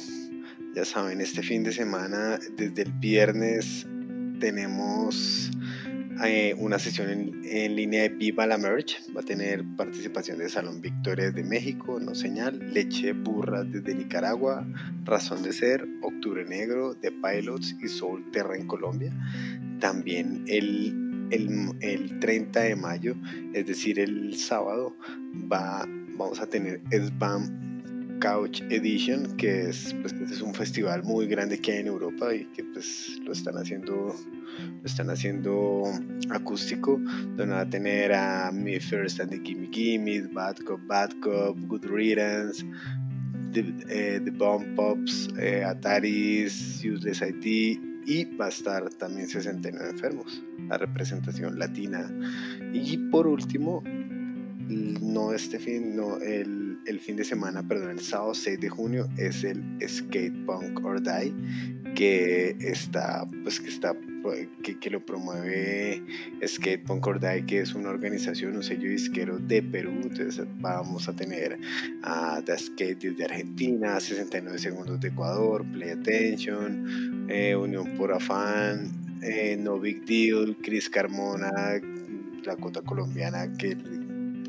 ya 0.74 0.84
saben, 0.84 1.20
este 1.20 1.42
fin 1.42 1.64
de 1.64 1.72
semana, 1.72 2.38
desde 2.56 2.82
el 2.82 2.92
viernes, 2.92 3.86
tenemos 4.40 5.50
eh, 6.22 6.54
una 6.58 6.78
sesión 6.78 7.10
en, 7.44 7.76
línea 7.76 8.02
de 8.02 8.08
Viva 8.10 8.46
la 8.46 8.58
Merch. 8.58 9.00
Va 9.16 9.20
a 9.20 9.24
tener 9.24 9.64
participación 9.76 10.38
de 10.38 10.48
Salón 10.48 10.80
Victoria 10.80 11.30
de 11.30 11.42
México, 11.42 11.98
No 12.00 12.14
Señal, 12.14 12.72
Leche 12.72 13.12
Burra 13.12 13.64
desde 13.64 13.94
Nicaragua, 13.94 14.66
Razón 15.04 15.42
de 15.42 15.52
Ser, 15.52 15.86
Octubre 16.02 16.44
Negro, 16.44 16.94
The 16.94 17.10
Pilots 17.10 17.76
y 17.82 17.88
Soul 17.88 18.30
Terra 18.30 18.56
en 18.56 18.66
Colombia. 18.66 19.12
También 19.80 20.44
el, 20.46 21.28
el, 21.30 21.72
el 21.80 22.20
30 22.20 22.60
de 22.60 22.76
mayo, 22.76 23.16
es 23.52 23.66
decir, 23.66 23.98
el 23.98 24.36
sábado, 24.36 24.96
va, 25.50 25.86
vamos 26.16 26.40
a 26.40 26.46
tener 26.46 26.80
SBAM 26.90 27.63
Couch 28.20 28.60
Edition, 28.70 29.36
que 29.36 29.68
es, 29.68 29.94
pues, 30.00 30.12
es 30.14 30.40
un 30.40 30.54
festival 30.54 31.02
muy 31.02 31.26
grande 31.26 31.58
que 31.58 31.72
hay 31.72 31.78
en 31.78 31.86
Europa 31.88 32.34
y 32.34 32.44
que 32.46 32.64
pues 32.64 33.18
lo 33.24 33.32
están 33.32 33.56
haciendo, 33.56 34.14
lo 34.58 34.84
están 34.84 35.10
haciendo 35.10 35.84
acústico, 36.30 37.00
donde 37.36 37.54
va 37.54 37.60
a 37.60 37.68
tener 37.68 38.12
a 38.12 38.50
Me 38.52 38.80
First 38.80 39.20
and 39.20 39.30
the 39.30 39.40
Gimme 39.40 39.68
Gimme, 39.70 40.22
Bad 40.32 40.58
Cop, 40.66 40.80
Bad 40.86 41.12
Cop, 41.20 41.58
Good 41.66 41.84
Riddance, 41.86 42.64
The, 43.52 43.64
eh, 43.88 44.20
Bomb 44.32 44.74
Pops, 44.74 45.28
eh, 45.38 45.62
Ataris, 45.64 46.84
Useless 46.84 47.22
IT 47.22 47.94
y 48.06 48.24
va 48.36 48.46
a 48.46 48.48
estar 48.48 48.88
también 48.90 49.28
69 49.28 49.90
enfermos, 49.90 50.42
la 50.68 50.78
representación 50.78 51.58
latina. 51.58 52.10
Y 52.72 52.98
por 53.10 53.26
último, 53.26 53.82
no 54.68 55.32
este 55.32 55.58
fin, 55.58 55.96
no 55.96 56.18
el 56.18 56.63
el 56.86 57.00
fin 57.00 57.16
de 57.16 57.24
semana, 57.24 57.66
perdón, 57.66 57.90
el 57.90 58.00
sábado 58.00 58.34
6 58.34 58.60
de 58.60 58.68
junio 58.68 59.08
es 59.16 59.44
el 59.44 59.62
Skate 59.86 60.44
Punk 60.44 60.84
or 60.84 61.02
Die, 61.02 61.32
que 61.94 62.56
está, 62.60 63.28
pues 63.42 63.60
que 63.60 63.68
está, 63.68 63.96
que, 64.62 64.78
que 64.78 64.90
lo 64.90 65.04
promueve 65.04 66.02
Skate 66.46 66.84
Punk 66.84 67.06
or 67.06 67.20
Die, 67.20 67.46
que 67.46 67.60
es 67.60 67.74
una 67.74 67.90
organización, 67.90 68.56
un 68.56 68.62
sello 68.62 68.88
disquero 68.90 69.38
de 69.38 69.62
Perú. 69.62 69.92
Entonces 70.02 70.46
vamos 70.60 71.08
a 71.08 71.14
tener 71.14 71.58
a 72.02 72.42
The 72.44 72.58
Skate 72.58 72.98
desde 72.98 73.24
Argentina, 73.24 74.00
69 74.00 74.58
segundos 74.58 75.00
de 75.00 75.08
Ecuador, 75.08 75.64
Play 75.72 75.90
Attention, 75.90 77.26
eh, 77.28 77.56
Unión 77.56 77.96
por 77.96 78.12
Afán, 78.12 78.90
eh, 79.22 79.56
No 79.58 79.78
Big 79.78 80.04
Deal, 80.04 80.56
Chris 80.62 80.90
Carmona, 80.90 81.50
la 82.44 82.56
cota 82.56 82.82
colombiana 82.82 83.50
que 83.56 83.74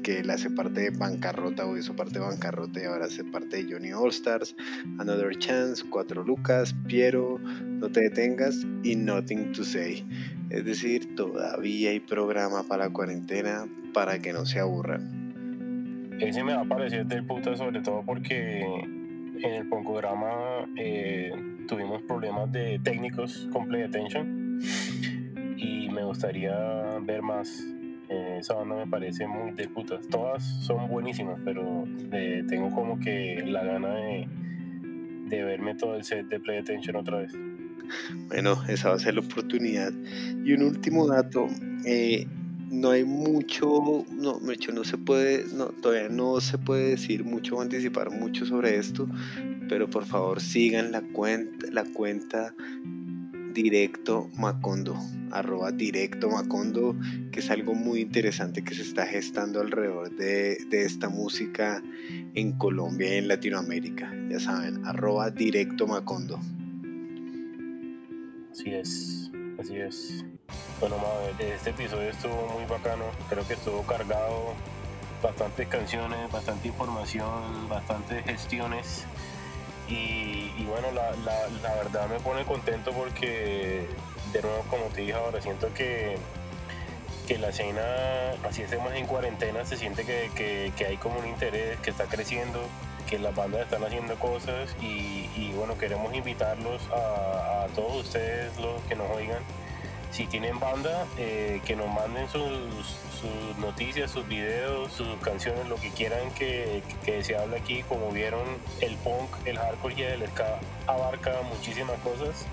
que 0.05 0.19
él 0.19 0.29
hace 0.29 0.51
parte 0.51 0.81
de 0.81 0.89
Bancarrota 0.91 1.65
o 1.65 1.75
hizo 1.75 1.95
parte 1.95 2.13
de 2.13 2.19
Bancarrota 2.19 2.79
y 2.79 2.83
ahora 2.83 3.05
hace 3.05 3.23
parte 3.23 3.57
de 3.57 3.73
Johnny 3.73 3.91
All 3.91 4.09
Stars, 4.09 4.55
Another 4.99 5.35
Chance, 5.39 5.83
Cuatro 5.89 6.23
Lucas, 6.23 6.75
Piero, 6.87 7.39
No 7.39 7.89
Te 7.89 8.01
Detengas 8.01 8.67
y 8.83 8.95
Nothing 8.95 9.51
to 9.53 9.63
Say. 9.63 10.05
Es 10.51 10.63
decir, 10.63 11.15
todavía 11.15 11.89
hay 11.89 11.99
programa 11.99 12.61
para 12.61 12.85
la 12.85 12.93
cuarentena 12.93 13.67
para 13.95 14.19
que 14.19 14.31
no 14.31 14.45
se 14.45 14.59
aburran. 14.59 16.11
Ese 16.19 16.43
me 16.43 16.53
va 16.53 16.61
a 16.61 16.65
parecer 16.65 17.07
del 17.07 17.25
puta, 17.25 17.55
sobre 17.57 17.81
todo 17.81 18.03
porque 18.05 18.59
en 18.59 19.53
el 19.55 19.67
Poncograma 19.67 20.69
eh, 20.77 21.31
tuvimos 21.67 22.03
problemas 22.03 22.51
de 22.51 22.79
técnicos 22.83 23.49
con 23.51 23.67
Play 23.67 23.81
Attention 23.81 24.59
y 25.57 25.89
me 25.89 26.03
gustaría 26.03 26.53
ver 27.01 27.23
más 27.23 27.74
eh, 28.09 28.37
esa 28.39 28.53
banda 28.55 28.75
me 28.75 28.87
parece 28.87 29.27
muy 29.27 29.51
de 29.51 29.67
putas. 29.67 30.07
Todas 30.07 30.43
son 30.43 30.87
buenísimas, 30.89 31.39
pero 31.43 31.85
eh, 32.11 32.43
tengo 32.47 32.69
como 32.71 32.99
que 32.99 33.43
la 33.45 33.63
gana 33.63 33.95
de, 33.95 34.27
de 35.29 35.43
verme 35.43 35.75
todo 35.75 35.95
el 35.95 36.03
set 36.03 36.27
de 36.27 36.39
Play 36.39 36.59
Attention 36.59 36.95
otra 36.95 37.17
vez. 37.19 37.33
Bueno, 38.27 38.57
esa 38.67 38.89
va 38.89 38.95
a 38.95 38.99
ser 38.99 39.15
la 39.15 39.21
oportunidad. 39.21 39.93
Y 40.43 40.53
un 40.53 40.63
último 40.63 41.07
dato, 41.07 41.47
eh, 41.85 42.27
no 42.71 42.91
hay 42.91 43.03
mucho, 43.03 44.05
no, 44.11 44.39
hecho 44.51 44.71
no 44.71 44.83
se 44.83 44.97
puede, 44.97 45.45
no, 45.53 45.67
todavía 45.67 46.09
no 46.09 46.39
se 46.41 46.57
puede 46.57 46.91
decir 46.91 47.23
mucho 47.23 47.57
o 47.57 47.61
anticipar 47.61 48.11
mucho 48.11 48.45
sobre 48.45 48.77
esto, 48.77 49.07
pero 49.69 49.89
por 49.89 50.05
favor 50.05 50.41
sigan 50.41 50.91
la 50.91 51.01
cuenta, 51.01 51.67
la 51.71 51.83
cuenta 51.83 52.53
directo 53.55 54.29
Macondo, 54.35 54.95
arroba 55.31 55.71
directo 55.71 56.29
Macondo, 56.29 56.93
que 57.31 57.39
es 57.39 57.49
algo 57.49 57.73
muy 57.73 58.01
interesante 58.01 58.63
que 58.63 58.75
se 58.75 58.81
está 58.81 59.07
gestando 59.07 59.61
alrededor 59.61 60.11
de, 60.11 60.57
esta 60.71 61.07
música 61.09 61.81
en 62.35 62.51
Colombia 62.57 63.15
y 63.15 63.17
en 63.19 63.29
Latinoamérica. 63.29 64.13
Ya 64.29 64.39
saben, 64.39 64.85
arroba 64.85 65.31
directo 65.31 65.87
Macondo. 65.87 66.37
Así 68.51 68.71
es, 68.71 69.31
así 69.57 69.77
es. 69.77 70.25
Bueno, 70.81 70.97
este 71.39 71.69
episodio 71.69 72.09
estuvo 72.09 72.49
muy 72.53 72.65
bacano, 72.69 73.05
creo 73.29 73.47
que 73.47 73.53
estuvo 73.53 73.81
cargado 73.83 74.53
bastantes 75.23 75.67
canciones, 75.69 76.29
bastante 76.29 76.67
información, 76.67 77.69
bastantes 77.69 78.23
gestiones 78.25 79.05
y, 79.87 80.63
bueno, 80.65 80.91
la, 80.91 81.11
la, 81.61 81.75
verdad 81.75 82.07
me 82.09 82.19
pone 82.19 82.43
contento 82.43 82.91
porque, 82.91 83.87
de 84.33 84.41
nuevo, 84.41 84.63
como 84.69 84.85
te 84.85 85.01
dije 85.01 85.13
ahora, 85.13 85.41
siento 85.41 85.73
que, 85.73 86.17
que 87.27 87.37
la 87.37 87.49
escena, 87.49 87.83
así 88.47 88.63
estemos 88.63 88.93
en 88.93 89.05
cuarentena, 89.05 89.65
se 89.65 89.77
siente 89.77 90.03
que, 90.05 90.71
que, 90.75 90.85
hay 90.85 90.97
como 90.97 91.19
un 91.19 91.27
interés, 91.27 91.79
que 91.79 91.91
está 91.91 92.05
creciendo, 92.05 92.61
que 93.07 93.19
las 93.19 93.35
bandas 93.35 93.61
están 93.61 93.83
haciendo 93.83 94.15
cosas 94.15 94.75
y, 94.81 95.29
y 95.35 95.53
bueno, 95.55 95.77
queremos 95.77 96.13
invitarlos 96.13 96.81
a, 96.91 97.67
todos 97.75 98.05
ustedes 98.05 98.57
los 98.57 98.81
que 98.83 98.95
nos 98.95 99.09
oigan. 99.11 99.39
Si 100.11 100.27
tienen 100.27 100.59
banda, 100.59 101.05
eh, 101.17 101.61
que 101.65 101.75
nos 101.75 101.87
manden 101.87 102.29
sus, 102.29 102.95
sus, 103.25 103.57
noticias, 103.57 104.11
sus 104.11 104.27
videos, 104.27 104.91
sus 104.91 105.07
canciones, 105.21 105.67
lo 105.67 105.75
que 105.75 105.89
quieran 105.89 106.31
que, 106.31 106.83
que, 107.03 107.23
se 107.23 107.37
hable 107.37 107.57
aquí. 107.57 107.83
Como 107.83 108.11
vieron, 108.11 108.43
el 108.81 108.95
punk, 108.97 109.29
el 109.45 109.57
hardcore 109.57 109.95
y 109.95 110.01
el 110.03 110.27
ska 110.27 110.59
abarca 110.87 111.41
muchísimas 111.49 111.99
cosas. 111.99 112.45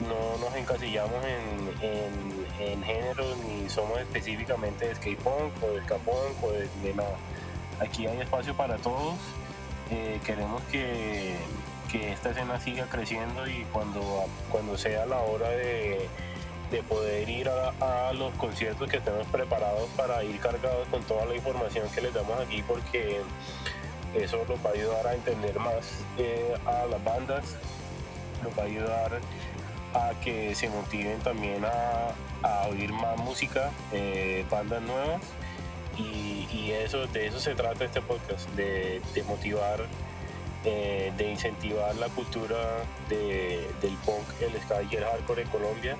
No 0.00 0.38
nos 0.38 0.54
encasillamos 0.56 1.24
en, 1.24 2.60
en, 2.60 2.82
géneros 2.84 3.36
ni 3.38 3.68
somos 3.68 3.98
específicamente 3.98 4.86
de 4.86 4.94
skate 4.94 5.18
punk 5.18 5.52
o 5.62 5.70
de 5.72 5.82
ska 5.82 5.96
punk 5.96 6.42
o 6.42 6.52
de, 6.52 6.94
nada. 6.94 7.16
Aquí 7.80 8.06
hay 8.06 8.20
espacio 8.20 8.54
para 8.54 8.76
todos. 8.76 9.16
Eh, 9.90 10.20
queremos 10.24 10.62
que, 10.70 11.36
que 11.90 12.12
esta 12.12 12.30
escena 12.30 12.60
siga 12.60 12.86
creciendo 12.86 13.48
y 13.48 13.64
cuando, 13.72 14.26
cuando 14.50 14.76
sea 14.78 15.06
la 15.06 15.18
hora 15.18 15.48
de 15.48 16.06
de 16.70 16.82
poder 16.82 17.28
ir 17.28 17.48
a, 17.48 18.12
los 18.12 18.32
conciertos 18.34 18.90
que 18.90 19.00
tenemos 19.00 19.26
preparados 19.28 19.88
para 19.96 20.22
ir 20.24 20.38
cargados 20.40 20.86
con 20.88 21.02
toda 21.02 21.24
la 21.26 21.34
información 21.34 21.88
que 21.94 22.00
les 22.00 22.12
damos 22.12 22.38
aquí 22.40 22.62
porque 22.66 23.20
eso 24.14 24.44
nos 24.48 24.64
va 24.64 24.70
a 24.70 24.72
ayudar 24.72 25.06
a 25.06 25.14
entender 25.14 25.58
más 25.58 26.00
eh, 26.18 26.54
a 26.66 26.86
las 26.86 27.02
bandas, 27.04 27.44
nos 28.42 28.58
va 28.58 28.62
a 28.62 28.66
ayudar 28.66 29.20
a 29.94 30.10
que 30.20 30.54
se 30.54 30.68
motiven 30.68 31.18
también 31.20 31.64
a, 31.64 32.14
oír 32.68 32.92
más 32.92 33.16
música, 33.18 33.70
eh, 33.92 34.44
bandas 34.50 34.82
nuevas. 34.82 35.22
Y, 35.98 36.70
eso, 36.70 37.06
de 37.08 37.26
eso 37.26 37.40
se 37.40 37.54
trata 37.54 37.84
este 37.84 38.00
podcast, 38.00 38.48
de, 38.50 39.00
motivar, 39.26 39.80
eh, 40.64 41.12
de 41.16 41.30
incentivar 41.30 41.94
la 41.96 42.08
cultura 42.08 42.56
del 43.08 43.96
punk, 44.04 44.24
el 44.40 44.60
ska 44.62 44.82
y 44.82 44.94
el 44.94 45.04
hardcore 45.04 45.42
en 45.42 45.48
Colombia 45.48 45.96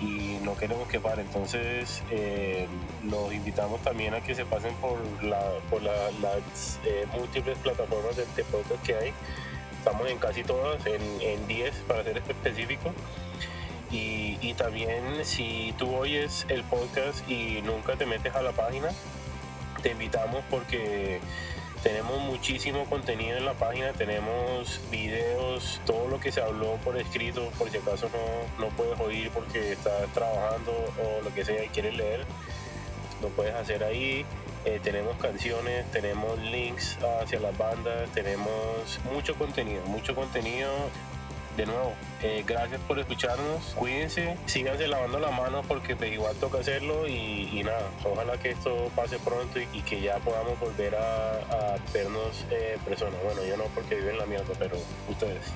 y 0.00 0.38
no 0.42 0.56
queremos 0.56 0.88
que 0.88 1.00
pare. 1.00 1.22
Entonces 1.22 2.02
eh, 2.10 2.66
los 3.04 3.32
invitamos 3.32 3.80
también 3.82 4.14
a 4.14 4.20
que 4.20 4.34
se 4.34 4.44
pasen 4.44 4.74
por, 4.76 4.98
las 5.22 6.78
eh, 6.84 7.06
múltiples 7.12 7.58
plataformas 7.58 8.16
de, 8.16 8.44
podcast 8.44 8.82
que 8.82 8.94
hay. 8.94 9.12
Estamos 9.78 10.08
en 10.10 10.18
casi 10.18 10.42
todas, 10.42 10.84
en 10.86 11.46
10 11.46 11.74
para 11.86 12.02
ser 12.02 12.18
específico. 12.18 12.92
Y, 13.90 14.36
y, 14.40 14.54
también 14.54 15.24
si 15.24 15.72
tú 15.78 15.94
oyes 15.94 16.44
el 16.48 16.64
podcast 16.64 17.28
y 17.30 17.62
nunca 17.62 17.94
te 17.94 18.04
metes 18.04 18.34
a 18.34 18.42
la 18.42 18.50
página, 18.50 18.88
te 19.80 19.92
invitamos 19.92 20.42
porque 20.50 21.20
tenemos 21.86 22.20
muchísimo 22.20 22.84
contenido 22.86 23.36
en 23.36 23.44
la 23.44 23.52
página, 23.52 23.92
tenemos 23.92 24.80
videos, 24.90 25.80
todo 25.86 26.08
lo 26.08 26.18
que 26.18 26.32
se 26.32 26.40
habló 26.40 26.74
por 26.82 26.96
escrito, 26.96 27.48
por 27.56 27.70
si 27.70 27.76
acaso 27.76 28.10
no, 28.12 28.64
no 28.66 28.76
puedes 28.76 28.98
oír 28.98 29.30
porque 29.30 29.70
estás 29.70 30.12
trabajando 30.12 30.72
o 30.72 31.22
lo 31.22 31.32
que 31.32 31.44
sea 31.44 31.64
y 31.64 31.68
quieres 31.68 31.94
leer, 31.94 32.24
lo 33.22 33.28
puedes 33.28 33.54
hacer 33.54 33.84
ahí. 33.84 34.26
Eh, 34.64 34.80
tenemos 34.82 35.16
canciones, 35.18 35.88
tenemos 35.92 36.36
links 36.40 36.98
hacia 37.22 37.38
las 37.38 37.56
bandas, 37.56 38.10
tenemos 38.12 38.98
mucho 39.12 39.36
contenido, 39.36 39.80
mucho 39.86 40.16
contenido 40.16 40.68
de 41.56 41.66
nuevo, 41.66 41.94
eh, 42.22 42.44
gracias 42.46 42.80
por 42.82 42.98
escucharnos. 42.98 43.62
Cuídense, 43.76 44.36
síganse 44.46 44.86
lavando 44.86 45.18
las 45.18 45.32
manos 45.32 45.64
porque 45.66 45.96
pues, 45.96 46.12
igual 46.12 46.36
toca 46.36 46.58
hacerlo 46.58 47.08
y, 47.08 47.62
nada, 47.64 47.88
ojalá 48.04 48.36
que 48.38 48.50
esto 48.50 48.90
pase 48.94 49.18
pronto 49.18 49.58
y, 49.58 49.80
que 49.82 50.00
ya 50.00 50.18
podamos 50.18 50.58
volver 50.60 50.94
a, 50.96 51.76
vernos 51.92 52.44
eh, 52.50 52.76
personas. 52.84 53.22
Bueno, 53.24 53.44
yo 53.44 53.56
no 53.56 53.64
porque 53.74 53.94
vivo 53.96 54.10
en 54.10 54.18
la 54.18 54.26
mierda, 54.26 54.52
pero 54.58 54.76
ustedes. 55.08 55.52